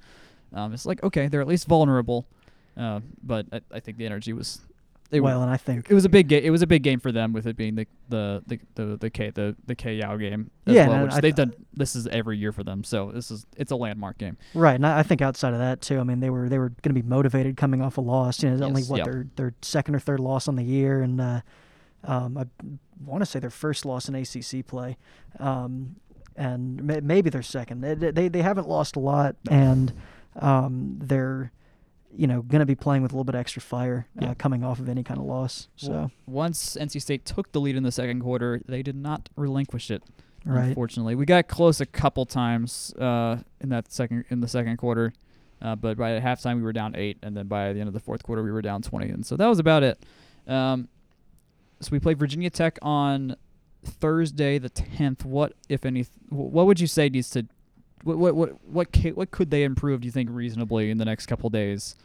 Um, 0.52 0.72
it's 0.74 0.86
like 0.86 1.02
okay, 1.02 1.28
they're 1.28 1.40
at 1.40 1.48
least 1.48 1.66
vulnerable, 1.66 2.26
uh, 2.76 3.00
but 3.22 3.46
I, 3.52 3.60
I 3.72 3.80
think 3.80 3.98
the 3.98 4.06
energy 4.06 4.32
was. 4.32 4.60
They 5.10 5.20
were- 5.20 5.26
well, 5.26 5.42
and 5.42 5.50
I 5.50 5.58
think 5.58 5.90
it 5.90 5.94
was 5.94 6.04
a 6.04 6.08
big 6.08 6.28
game. 6.28 6.42
It 6.42 6.50
was 6.50 6.62
a 6.62 6.66
big 6.66 6.82
game 6.82 6.98
for 6.98 7.12
them 7.12 7.32
with 7.32 7.46
it 7.46 7.56
being 7.56 7.76
the 7.76 7.86
the 8.08 8.42
the 8.46 8.60
the, 8.74 8.96
the 8.96 9.10
K 9.10 9.30
the 9.30 9.54
the 9.66 9.74
Kay 9.74 9.96
Yow 9.96 10.16
game 10.16 10.50
as 10.66 10.74
Yeah, 10.74 10.88
well, 10.88 11.04
which 11.04 11.12
I- 11.12 11.20
they've 11.20 11.34
done. 11.34 11.54
This 11.72 11.94
is 11.94 12.06
every 12.08 12.38
year 12.38 12.52
for 12.52 12.64
them, 12.64 12.82
so 12.82 13.12
this 13.12 13.30
is 13.30 13.46
it's 13.56 13.70
a 13.70 13.76
landmark 13.76 14.18
game. 14.18 14.36
Right, 14.54 14.74
and 14.74 14.86
I 14.86 15.00
I 15.00 15.02
think 15.02 15.22
outside 15.22 15.52
of 15.52 15.60
that 15.60 15.82
too, 15.82 16.00
I 16.00 16.04
mean 16.04 16.20
they 16.20 16.30
were 16.30 16.48
they 16.48 16.58
were 16.58 16.70
going 16.70 16.94
to 16.94 17.00
be 17.00 17.02
motivated 17.02 17.56
coming 17.56 17.80
off 17.82 17.98
a 17.98 18.00
loss. 18.00 18.42
You 18.42 18.48
know, 18.48 18.54
it's 18.54 18.62
only 18.62 18.82
what 18.84 18.98
yeah. 18.98 19.04
their 19.04 19.26
their 19.36 19.54
second 19.62 19.94
or 19.94 20.00
third 20.00 20.20
loss 20.20 20.48
on 20.48 20.56
the 20.56 20.64
year, 20.64 21.02
and 21.02 21.20
uh, 21.20 21.40
um, 22.06 22.36
I 22.38 22.44
want 23.04 23.22
to 23.22 23.26
say 23.26 23.38
their 23.40 23.50
first 23.50 23.84
loss 23.84 24.08
in 24.08 24.14
ACC 24.14 24.66
play, 24.66 24.96
um, 25.38 25.96
and 26.36 26.82
may, 26.82 27.00
maybe 27.00 27.30
their 27.30 27.42
second. 27.42 27.80
They, 27.80 27.94
they 27.94 28.28
they 28.28 28.42
haven't 28.42 28.68
lost 28.68 28.96
a 28.96 29.00
lot, 29.00 29.36
and 29.50 29.92
um, 30.36 30.96
they're 31.00 31.52
you 32.16 32.26
know 32.26 32.42
going 32.42 32.60
to 32.60 32.66
be 32.66 32.74
playing 32.74 33.02
with 33.02 33.12
a 33.12 33.14
little 33.14 33.24
bit 33.24 33.34
extra 33.34 33.60
fire 33.62 34.06
uh, 34.20 34.26
Yeah. 34.26 34.34
coming 34.34 34.62
off 34.64 34.78
of 34.78 34.88
any 34.88 35.02
kind 35.02 35.18
of 35.18 35.26
loss. 35.26 35.68
So 35.76 35.90
Well, 35.92 36.10
once 36.26 36.76
NC 36.80 37.00
State 37.02 37.24
took 37.24 37.52
the 37.52 37.60
lead 37.60 37.76
in 37.76 37.82
the 37.82 37.92
second 37.92 38.20
quarter, 38.20 38.60
they 38.66 38.82
did 38.82 38.96
not 38.96 39.28
relinquish 39.36 39.90
it. 39.90 40.02
right, 40.44 40.68
Unfortunately, 40.68 41.14
we 41.14 41.24
got 41.26 41.48
close 41.48 41.80
a 41.80 41.86
couple 41.86 42.24
times 42.26 42.92
uh, 42.98 43.38
in 43.60 43.68
that 43.70 43.90
second 43.92 44.24
in 44.30 44.40
the 44.40 44.48
second 44.48 44.76
quarter, 44.76 45.12
uh, 45.62 45.74
but 45.76 45.96
by 45.96 46.20
halftime 46.20 46.56
we 46.56 46.62
were 46.62 46.72
down 46.72 46.94
eight, 46.96 47.18
and 47.22 47.36
then 47.36 47.46
by 47.48 47.72
the 47.72 47.80
end 47.80 47.88
of 47.88 47.94
the 47.94 48.00
fourth 48.00 48.22
quarter 48.22 48.42
we 48.42 48.50
were 48.52 48.62
down 48.62 48.82
twenty, 48.82 49.08
and 49.10 49.24
so 49.26 49.36
that 49.36 49.46
was 49.46 49.58
about 49.58 49.82
it. 49.82 49.98
Um, 50.46 50.88
so 51.84 51.90
we 51.92 52.00
played 52.00 52.18
Virginia 52.18 52.50
Tech 52.50 52.78
on 52.82 53.36
Thursday 53.84 54.58
the 54.58 54.70
tenth. 54.70 55.24
What, 55.24 55.52
if 55.68 55.84
any, 55.84 56.06
what 56.30 56.66
would 56.66 56.80
you 56.80 56.86
say 56.86 57.08
needs 57.08 57.30
to, 57.30 57.46
what 58.02 58.18
what 58.18 58.34
what 58.34 58.64
what, 58.68 58.92
ca- 58.92 59.12
what 59.12 59.30
could 59.30 59.50
they 59.50 59.62
improve? 59.64 60.00
Do 60.02 60.06
you 60.06 60.12
think 60.12 60.28
reasonably 60.32 60.90
in 60.90 60.98
the 60.98 61.04
next 61.04 61.26
couple 61.26 61.48
days? 61.50 61.96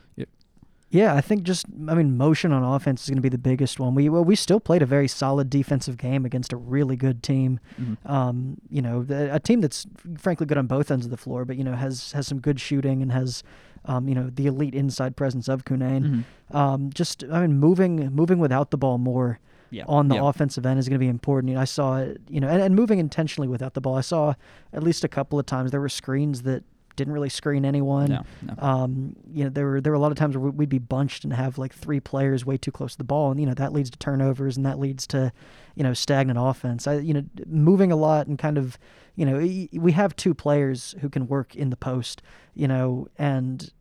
Yeah, 0.91 1.13
I 1.13 1.21
think 1.21 1.43
just 1.43 1.67
I 1.88 1.93
mean 1.93 2.17
motion 2.17 2.51
on 2.51 2.63
offense 2.63 3.03
is 3.03 3.09
going 3.09 3.17
to 3.17 3.21
be 3.21 3.29
the 3.29 3.38
biggest 3.38 3.79
one. 3.79 3.93
We 3.93 4.09
well 4.09 4.24
we 4.25 4.36
still 4.36 4.59
played 4.59 4.81
a 4.81 4.88
very 4.88 5.07
solid 5.07 5.48
defensive 5.48 5.98
game 5.98 6.25
against 6.25 6.51
a 6.51 6.57
really 6.57 6.95
good 6.95 7.21
team. 7.21 7.59
Mhm. 7.79 8.09
Um, 8.09 8.57
you 8.71 8.81
know, 8.81 9.03
the, 9.03 9.31
a 9.36 9.39
team 9.39 9.62
that's 9.62 9.86
frankly 10.17 10.48
good 10.48 10.57
on 10.57 10.65
both 10.65 10.89
ends 10.89 11.05
of 11.05 11.12
the 11.12 11.17
floor, 11.17 11.45
but 11.45 11.57
you 11.57 11.63
know 11.63 11.74
has 11.75 12.13
has 12.13 12.25
some 12.25 12.39
good 12.39 12.59
shooting 12.59 13.03
and 13.03 13.12
has 13.12 13.43
um, 13.86 14.07
you 14.09 14.15
know 14.15 14.31
the 14.33 14.48
elite 14.48 14.74
inside 14.74 15.15
presence 15.15 15.48
of 15.48 15.63
Cunane. 15.63 16.24
Mhm. 16.50 16.55
Um, 16.55 16.89
just 16.91 17.24
I 17.31 17.41
mean 17.41 17.59
moving 17.59 18.09
moving 18.12 18.39
without 18.39 18.71
the 18.71 18.77
ball 18.77 18.98
more 18.98 19.39
Yeah. 19.72 19.84
on 19.88 20.08
the 20.08 20.16
yeah. 20.16 20.28
offensive 20.28 20.66
end 20.66 20.80
is 20.80 20.90
going 20.90 21.00
to 21.00 21.04
be 21.04 21.08
important. 21.08 21.50
You 21.50 21.56
know, 21.56 21.62
I 21.62 21.66
saw 21.66 21.98
it, 21.98 22.22
you 22.28 22.40
know, 22.40 22.48
and, 22.48 22.62
and 22.62 22.76
moving 22.76 23.00
intentionally 23.00 23.48
without 23.48 23.74
the 23.74 23.82
ball. 23.82 23.96
I 23.96 24.02
saw 24.02 24.34
at 24.74 24.84
least 24.84 25.04
a 25.04 25.08
couple 25.08 25.40
of 25.40 25.46
times 25.46 25.72
there 25.72 25.82
were 25.82 25.90
screens 25.90 26.42
that 26.44 26.64
didn't 27.00 27.14
really 27.14 27.30
screen 27.30 27.64
anyone. 27.64 28.10
No, 28.10 28.26
no. 28.42 28.56
Um, 28.58 29.16
you 29.32 29.46
know, 29.46 29.50
there 29.50 29.66
were 29.66 29.82
there 29.82 29.92
were 29.94 29.96
a 29.96 30.00
lot 30.00 30.12
of 30.12 30.18
times 30.18 30.36
where 30.38 30.52
we'd 30.52 30.68
be 30.70 30.80
bunched 30.80 31.24
and 31.24 31.32
have 31.32 31.58
like 31.58 31.74
three 31.74 32.02
players 32.02 32.46
way 32.46 32.58
too 32.58 32.72
close 32.72 32.92
to 32.92 32.98
the 32.98 33.06
ball, 33.06 33.32
and 33.32 33.40
you 33.40 33.46
know 33.46 33.54
that 33.54 33.72
leads 33.72 33.90
to 33.90 33.98
turnovers 33.98 34.58
and 34.58 34.66
that 34.66 34.80
leads 34.80 35.08
to, 35.08 35.32
you 35.76 35.84
know, 35.84 35.94
stagnant 35.94 36.38
offense. 36.40 36.88
I, 36.88 36.96
you 36.96 37.14
know, 37.14 37.24
moving 37.48 37.92
a 37.92 37.96
lot 37.96 38.28
and 38.28 38.38
kind 38.38 38.58
of, 38.58 38.78
you 39.16 39.26
know, 39.26 39.38
we 39.74 39.92
have 39.94 40.16
two 40.16 40.34
players 40.34 40.94
who 41.00 41.10
can 41.10 41.28
work 41.28 41.56
in 41.56 41.70
the 41.70 41.78
post, 41.78 42.22
you 42.54 42.68
know, 42.68 43.08
and 43.18 43.72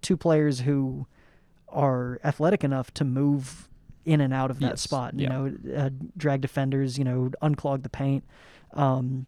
two 0.00 0.16
players 0.16 0.60
who 0.60 1.06
are 1.68 2.20
athletic 2.24 2.64
enough 2.64 2.92
to 2.94 3.04
move 3.04 3.68
in 4.04 4.20
and 4.20 4.32
out 4.32 4.50
of 4.50 4.60
that 4.60 4.70
Yes, 4.70 4.80
spot. 4.80 5.14
You 5.14 5.22
yeah. 5.24 5.28
know, 5.28 5.52
uh, 5.76 5.90
drag 6.16 6.40
defenders, 6.40 6.98
you 6.98 7.04
know, 7.04 7.30
unclog 7.42 7.82
the 7.82 7.88
paint. 7.88 8.24
Um, 8.72 9.26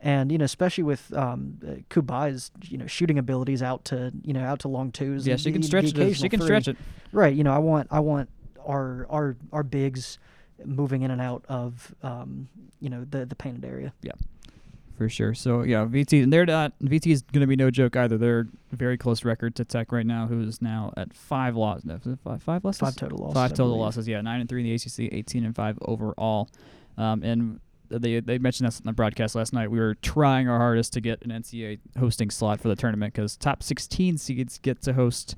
and 0.00 0.30
you 0.30 0.38
know, 0.38 0.44
especially 0.44 0.84
with 0.84 1.12
um, 1.12 1.58
uh, 1.66 1.70
Cubaj's 1.90 2.52
you 2.64 2.78
know 2.78 2.86
shooting 2.86 3.18
abilities 3.18 3.62
out 3.62 3.84
to 3.86 4.12
you 4.22 4.32
know 4.32 4.44
out 4.44 4.60
to 4.60 4.68
long 4.68 4.92
twos. 4.92 5.26
Yeah, 5.26 5.32
and 5.32 5.40
she 5.40 5.50
can 5.52 5.62
stretch 5.62 5.84
it. 5.86 5.96
She 5.96 6.02
occasional 6.02 6.30
can 6.30 6.40
three. 6.40 6.46
stretch 6.46 6.68
it. 6.68 6.76
Right. 7.12 7.34
You 7.34 7.42
know, 7.42 7.52
I 7.52 7.58
want 7.58 7.88
I 7.90 7.98
want 8.00 8.30
our 8.64 9.06
our 9.10 9.36
our 9.52 9.62
bigs 9.64 10.18
moving 10.64 11.02
in 11.02 11.10
and 11.10 11.20
out 11.20 11.44
of 11.48 11.94
um, 12.02 12.48
you 12.80 12.88
know 12.90 13.04
the 13.10 13.26
the 13.26 13.34
painted 13.34 13.64
area. 13.64 13.92
For 14.98 15.08
sure. 15.08 15.32
So 15.32 15.62
yeah, 15.62 15.86
VT 15.86 16.24
and 16.24 16.32
they're 16.32 16.44
not 16.44 16.72
VT 16.82 17.12
is 17.12 17.22
going 17.22 17.40
to 17.40 17.46
be 17.46 17.56
no 17.56 17.70
joke 17.70 17.96
either. 17.96 18.18
They're 18.18 18.48
very 18.72 18.98
close 18.98 19.24
record 19.24 19.54
to 19.56 19.64
Tech 19.64 19.92
right 19.92 20.04
now, 20.04 20.26
who 20.26 20.42
is 20.42 20.60
now 20.60 20.92
at 20.96 21.14
five 21.14 21.56
losses. 21.56 21.84
No, 21.84 21.98
five, 22.24 22.42
five 22.42 22.64
losses. 22.64 22.80
Five 22.80 22.96
total 22.96 23.18
losses. 23.18 23.34
Five 23.34 23.50
total 23.54 23.78
losses. 23.78 24.08
Yeah, 24.08 24.20
nine 24.20 24.40
and 24.40 24.48
three 24.48 24.60
in 24.60 24.66
the 24.66 24.74
ACC, 24.74 25.12
eighteen 25.14 25.44
and 25.44 25.54
five 25.54 25.78
overall. 25.82 26.50
Um, 26.98 27.22
and 27.22 27.60
they 27.88 28.20
they 28.20 28.38
mentioned 28.38 28.66
this 28.66 28.80
on 28.80 28.86
the 28.86 28.92
broadcast 28.92 29.34
last 29.34 29.52
night. 29.52 29.70
We 29.70 29.78
were 29.78 29.94
trying 29.94 30.48
our 30.48 30.58
hardest 30.58 30.92
to 30.94 31.00
get 31.00 31.22
an 31.22 31.30
NCAA 31.30 31.78
hosting 31.98 32.30
slot 32.30 32.60
for 32.60 32.68
the 32.68 32.76
tournament 32.76 33.14
because 33.14 33.36
top 33.36 33.62
16 33.62 34.18
seeds 34.18 34.58
get 34.58 34.82
to 34.82 34.92
host 34.92 35.36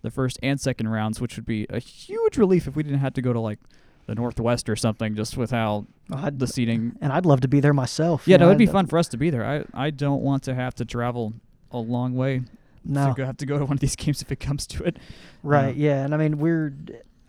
the 0.00 0.10
first 0.10 0.38
and 0.42 0.60
second 0.60 0.88
rounds, 0.88 1.20
which 1.20 1.36
would 1.36 1.46
be 1.46 1.66
a 1.70 1.78
huge 1.78 2.38
relief 2.38 2.66
if 2.66 2.74
we 2.74 2.82
didn't 2.82 2.98
have 2.98 3.14
to 3.14 3.22
go 3.22 3.32
to 3.32 3.40
like 3.40 3.58
the 4.06 4.14
Northwest 4.14 4.68
or 4.68 4.76
something, 4.76 5.14
just 5.14 5.36
with 5.36 5.50
how 5.50 5.86
I'd- 6.12 6.36
the 6.38 6.46
seating. 6.46 6.96
and 7.00 7.12
I'd 7.12 7.24
love 7.26 7.40
to 7.42 7.48
be 7.48 7.60
there 7.60 7.72
myself. 7.74 8.26
Yeah, 8.26 8.34
you 8.34 8.38
no, 8.38 8.46
it'd 8.46 8.58
be 8.58 8.66
fun 8.66 8.86
for 8.86 8.98
us 8.98 9.08
to 9.08 9.16
be 9.16 9.30
there. 9.30 9.44
I 9.44 9.86
I 9.86 9.90
don't 9.90 10.22
want 10.22 10.42
to 10.44 10.54
have 10.54 10.74
to 10.76 10.84
travel 10.84 11.34
a 11.70 11.78
long 11.78 12.14
way 12.14 12.42
No, 12.84 13.08
to 13.08 13.14
go, 13.14 13.24
have 13.24 13.36
to 13.38 13.46
go 13.46 13.58
to 13.58 13.64
one 13.64 13.74
of 13.74 13.80
these 13.80 13.96
games 14.02 14.20
if 14.22 14.30
it 14.32 14.40
comes 14.40 14.66
to 14.68 14.84
it. 14.84 14.98
right? 15.42 15.74
Yeah, 15.74 16.04
and 16.04 16.12
I 16.14 16.16
mean 16.16 16.38
we're 16.38 16.74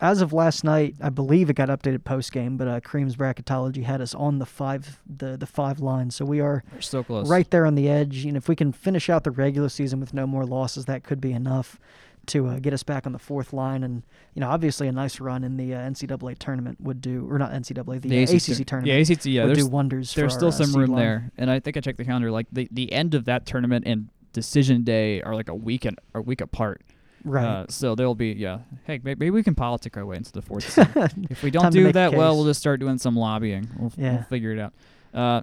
as 0.02 0.20
of 0.22 0.34
last 0.34 0.66
night, 0.66 0.96
I 1.00 1.10
believe 1.10 1.50
it 1.50 1.56
got 1.56 1.70
updated 1.70 2.04
post 2.04 2.34
game, 2.34 2.58
but 2.58 2.68
uh, 2.68 2.82
Creme's 2.82 3.16
bracketology 3.16 3.84
had 3.84 4.02
us 4.02 4.14
on 4.14 4.40
the 4.40 4.46
five 4.46 5.00
the 5.08 5.38
the 5.38 5.46
five 5.46 5.80
line, 5.80 6.10
so 6.12 6.26
we 6.26 6.42
are 6.42 6.64
We're 6.74 6.82
so 6.82 7.04
close. 7.04 7.30
right 7.30 7.50
there 7.52 7.66
on 7.66 7.76
the 7.76 7.88
edge. 7.88 8.26
And 8.26 8.36
if 8.36 8.50
we 8.50 8.56
can 8.56 8.74
finish 8.74 9.10
out 9.10 9.24
the 9.24 9.32
regular 9.32 9.70
season 9.70 10.00
with 10.02 10.14
no 10.14 10.28
more 10.28 10.44
losses, 10.46 10.86
that 10.86 11.04
could 11.04 11.22
be 11.22 11.32
enough 11.32 11.80
to 12.28 12.48
uh, 12.48 12.60
get 12.60 12.74
us 12.74 12.84
back 12.84 13.06
on 13.06 13.12
the 13.12 13.20
fourth 13.20 13.54
line. 13.54 13.84
And 13.84 14.04
you 14.34 14.40
know, 14.40 14.50
obviously, 14.50 14.88
a 14.88 14.92
nice 14.92 15.20
run 15.20 15.44
in 15.44 15.58
the 15.58 15.74
uh, 15.74 15.80
NCAA 15.80 16.38
tournament 16.38 16.80
would 16.82 17.02
do, 17.02 17.28
or 17.30 17.38
not 17.38 17.52
NCAA, 17.52 18.02
the, 18.02 18.20
uh, 18.20 18.24
ACC, 18.24 18.66
tournament 18.68 18.88
Yeah, 19.08 19.14
ACC. 19.16 19.26
Yeah, 19.26 19.46
would 19.46 19.56
do 19.56 19.68
wonders. 19.68 20.14
there's 20.14 20.34
for 20.34 20.38
still 20.38 20.48
our, 20.50 20.54
uh, 20.54 20.66
some 20.66 20.80
room 20.80 20.96
there, 20.96 21.32
and 21.38 21.50
I 21.52 21.60
think 21.60 21.78
I 21.78 21.80
checked 21.82 21.98
the 21.98 22.06
calendar. 22.06 22.32
Like 22.32 22.48
the 22.52 22.68
the 22.72 22.92
end 22.94 23.14
of 23.14 23.26
that 23.26 23.46
tournament 23.46 23.86
and 23.88 24.10
decision 24.32 24.84
day 24.84 25.22
are 25.22 25.36
like 25.36 25.50
a 25.50 25.56
week 25.56 25.86
and 25.86 26.00
a 26.16 26.22
week 26.22 26.42
apart. 26.42 26.82
right? 27.24 27.46
Uh, 27.46 27.66
so 27.70 27.94
there'll 27.96 28.16
be 28.16 28.32
yeah. 28.32 28.60
Hey, 28.86 29.00
maybe 29.04 29.30
we 29.30 29.44
can 29.44 29.54
politic 29.56 29.96
our 29.98 30.06
way 30.06 30.18
into 30.18 30.32
the 30.32 30.42
fourth. 30.42 30.78
if 31.30 31.44
we 31.44 31.52
don't 31.52 31.72
do 31.72 31.92
that 31.92 32.14
well, 32.14 32.36
we'll 32.36 32.46
just 32.46 32.60
start 32.60 32.80
doing 32.80 32.98
some 32.98 33.16
lobbying. 33.16 33.70
We'll, 33.78 33.92
we'll 33.98 34.24
figure 34.24 34.52
it 34.52 34.60
out. 34.60 34.74
Uh, 35.14 35.42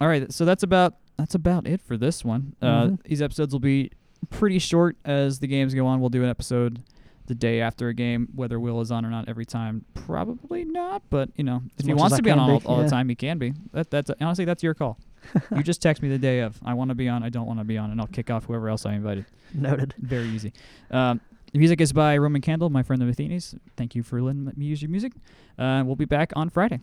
all 0.00 0.08
right. 0.08 0.30
So 0.32 0.44
that's 0.44 0.62
about 0.62 0.94
that's 1.16 1.34
about 1.34 1.66
it 1.66 1.80
for 1.80 1.96
this 1.96 2.24
one. 2.24 2.54
Uh, 2.62 2.66
Mhm. 2.88 3.02
These 3.04 3.22
episodes 3.22 3.52
will 3.52 3.58
be 3.60 3.90
pretty 4.30 4.58
short 4.58 4.96
as 5.04 5.38
the 5.38 5.46
games 5.46 5.74
go 5.74 5.86
on. 5.86 6.00
We'll 6.00 6.10
do 6.10 6.22
an 6.22 6.28
episode 6.28 6.82
the 7.26 7.34
day 7.34 7.60
after 7.60 7.88
a 7.88 7.94
game, 7.94 8.28
whether 8.34 8.58
Will 8.58 8.80
is 8.80 8.90
on 8.90 9.04
or 9.04 9.10
not 9.10 9.28
every 9.28 9.44
time. 9.44 9.84
Probably 9.94 10.64
not, 10.64 11.02
but 11.10 11.30
you 11.36 11.44
know, 11.44 11.62
As 11.78 11.84
if 11.84 11.86
he 11.86 11.94
wants 11.94 12.16
to 12.16 12.22
I 12.22 12.24
be 12.24 12.30
on 12.30 12.38
all, 12.38 12.60
be, 12.60 12.66
all 12.66 12.82
the 12.82 12.88
time, 12.88 13.08
he 13.08 13.14
can 13.14 13.38
be. 13.38 13.52
That 13.72 13.90
that's 13.90 14.10
honestly 14.20 14.44
that's 14.44 14.62
your 14.62 14.74
call. 14.74 14.98
you 15.54 15.62
just 15.62 15.82
text 15.82 16.02
me 16.02 16.08
the 16.08 16.18
day 16.18 16.40
of. 16.40 16.58
I 16.64 16.74
want 16.74 16.90
to 16.90 16.94
be 16.94 17.08
on. 17.08 17.22
I 17.22 17.28
don't 17.28 17.46
want 17.46 17.60
to 17.60 17.64
be 17.64 17.76
on, 17.76 17.90
and 17.90 18.00
I'll 18.00 18.06
kick 18.06 18.30
off 18.30 18.46
whoever 18.46 18.68
else 18.68 18.86
I 18.86 18.94
invited. 18.94 19.26
Noted. 19.54 19.94
Very 19.98 20.28
easy. 20.28 20.52
Um, 20.90 21.20
the 21.52 21.58
music 21.58 21.80
is 21.80 21.92
by 21.92 22.16
Roman 22.18 22.40
Candle, 22.42 22.70
my 22.70 22.82
friend 22.82 23.00
the 23.00 23.06
Athenes. 23.06 23.58
Thank 23.76 23.94
you 23.94 24.02
for 24.02 24.20
letting 24.20 24.44
me 24.56 24.66
use 24.66 24.82
your 24.82 24.90
music. 24.90 25.12
Uh, 25.58 25.82
we'll 25.84 25.96
be 25.96 26.04
back 26.04 26.32
on 26.36 26.50
Friday. 26.50 26.80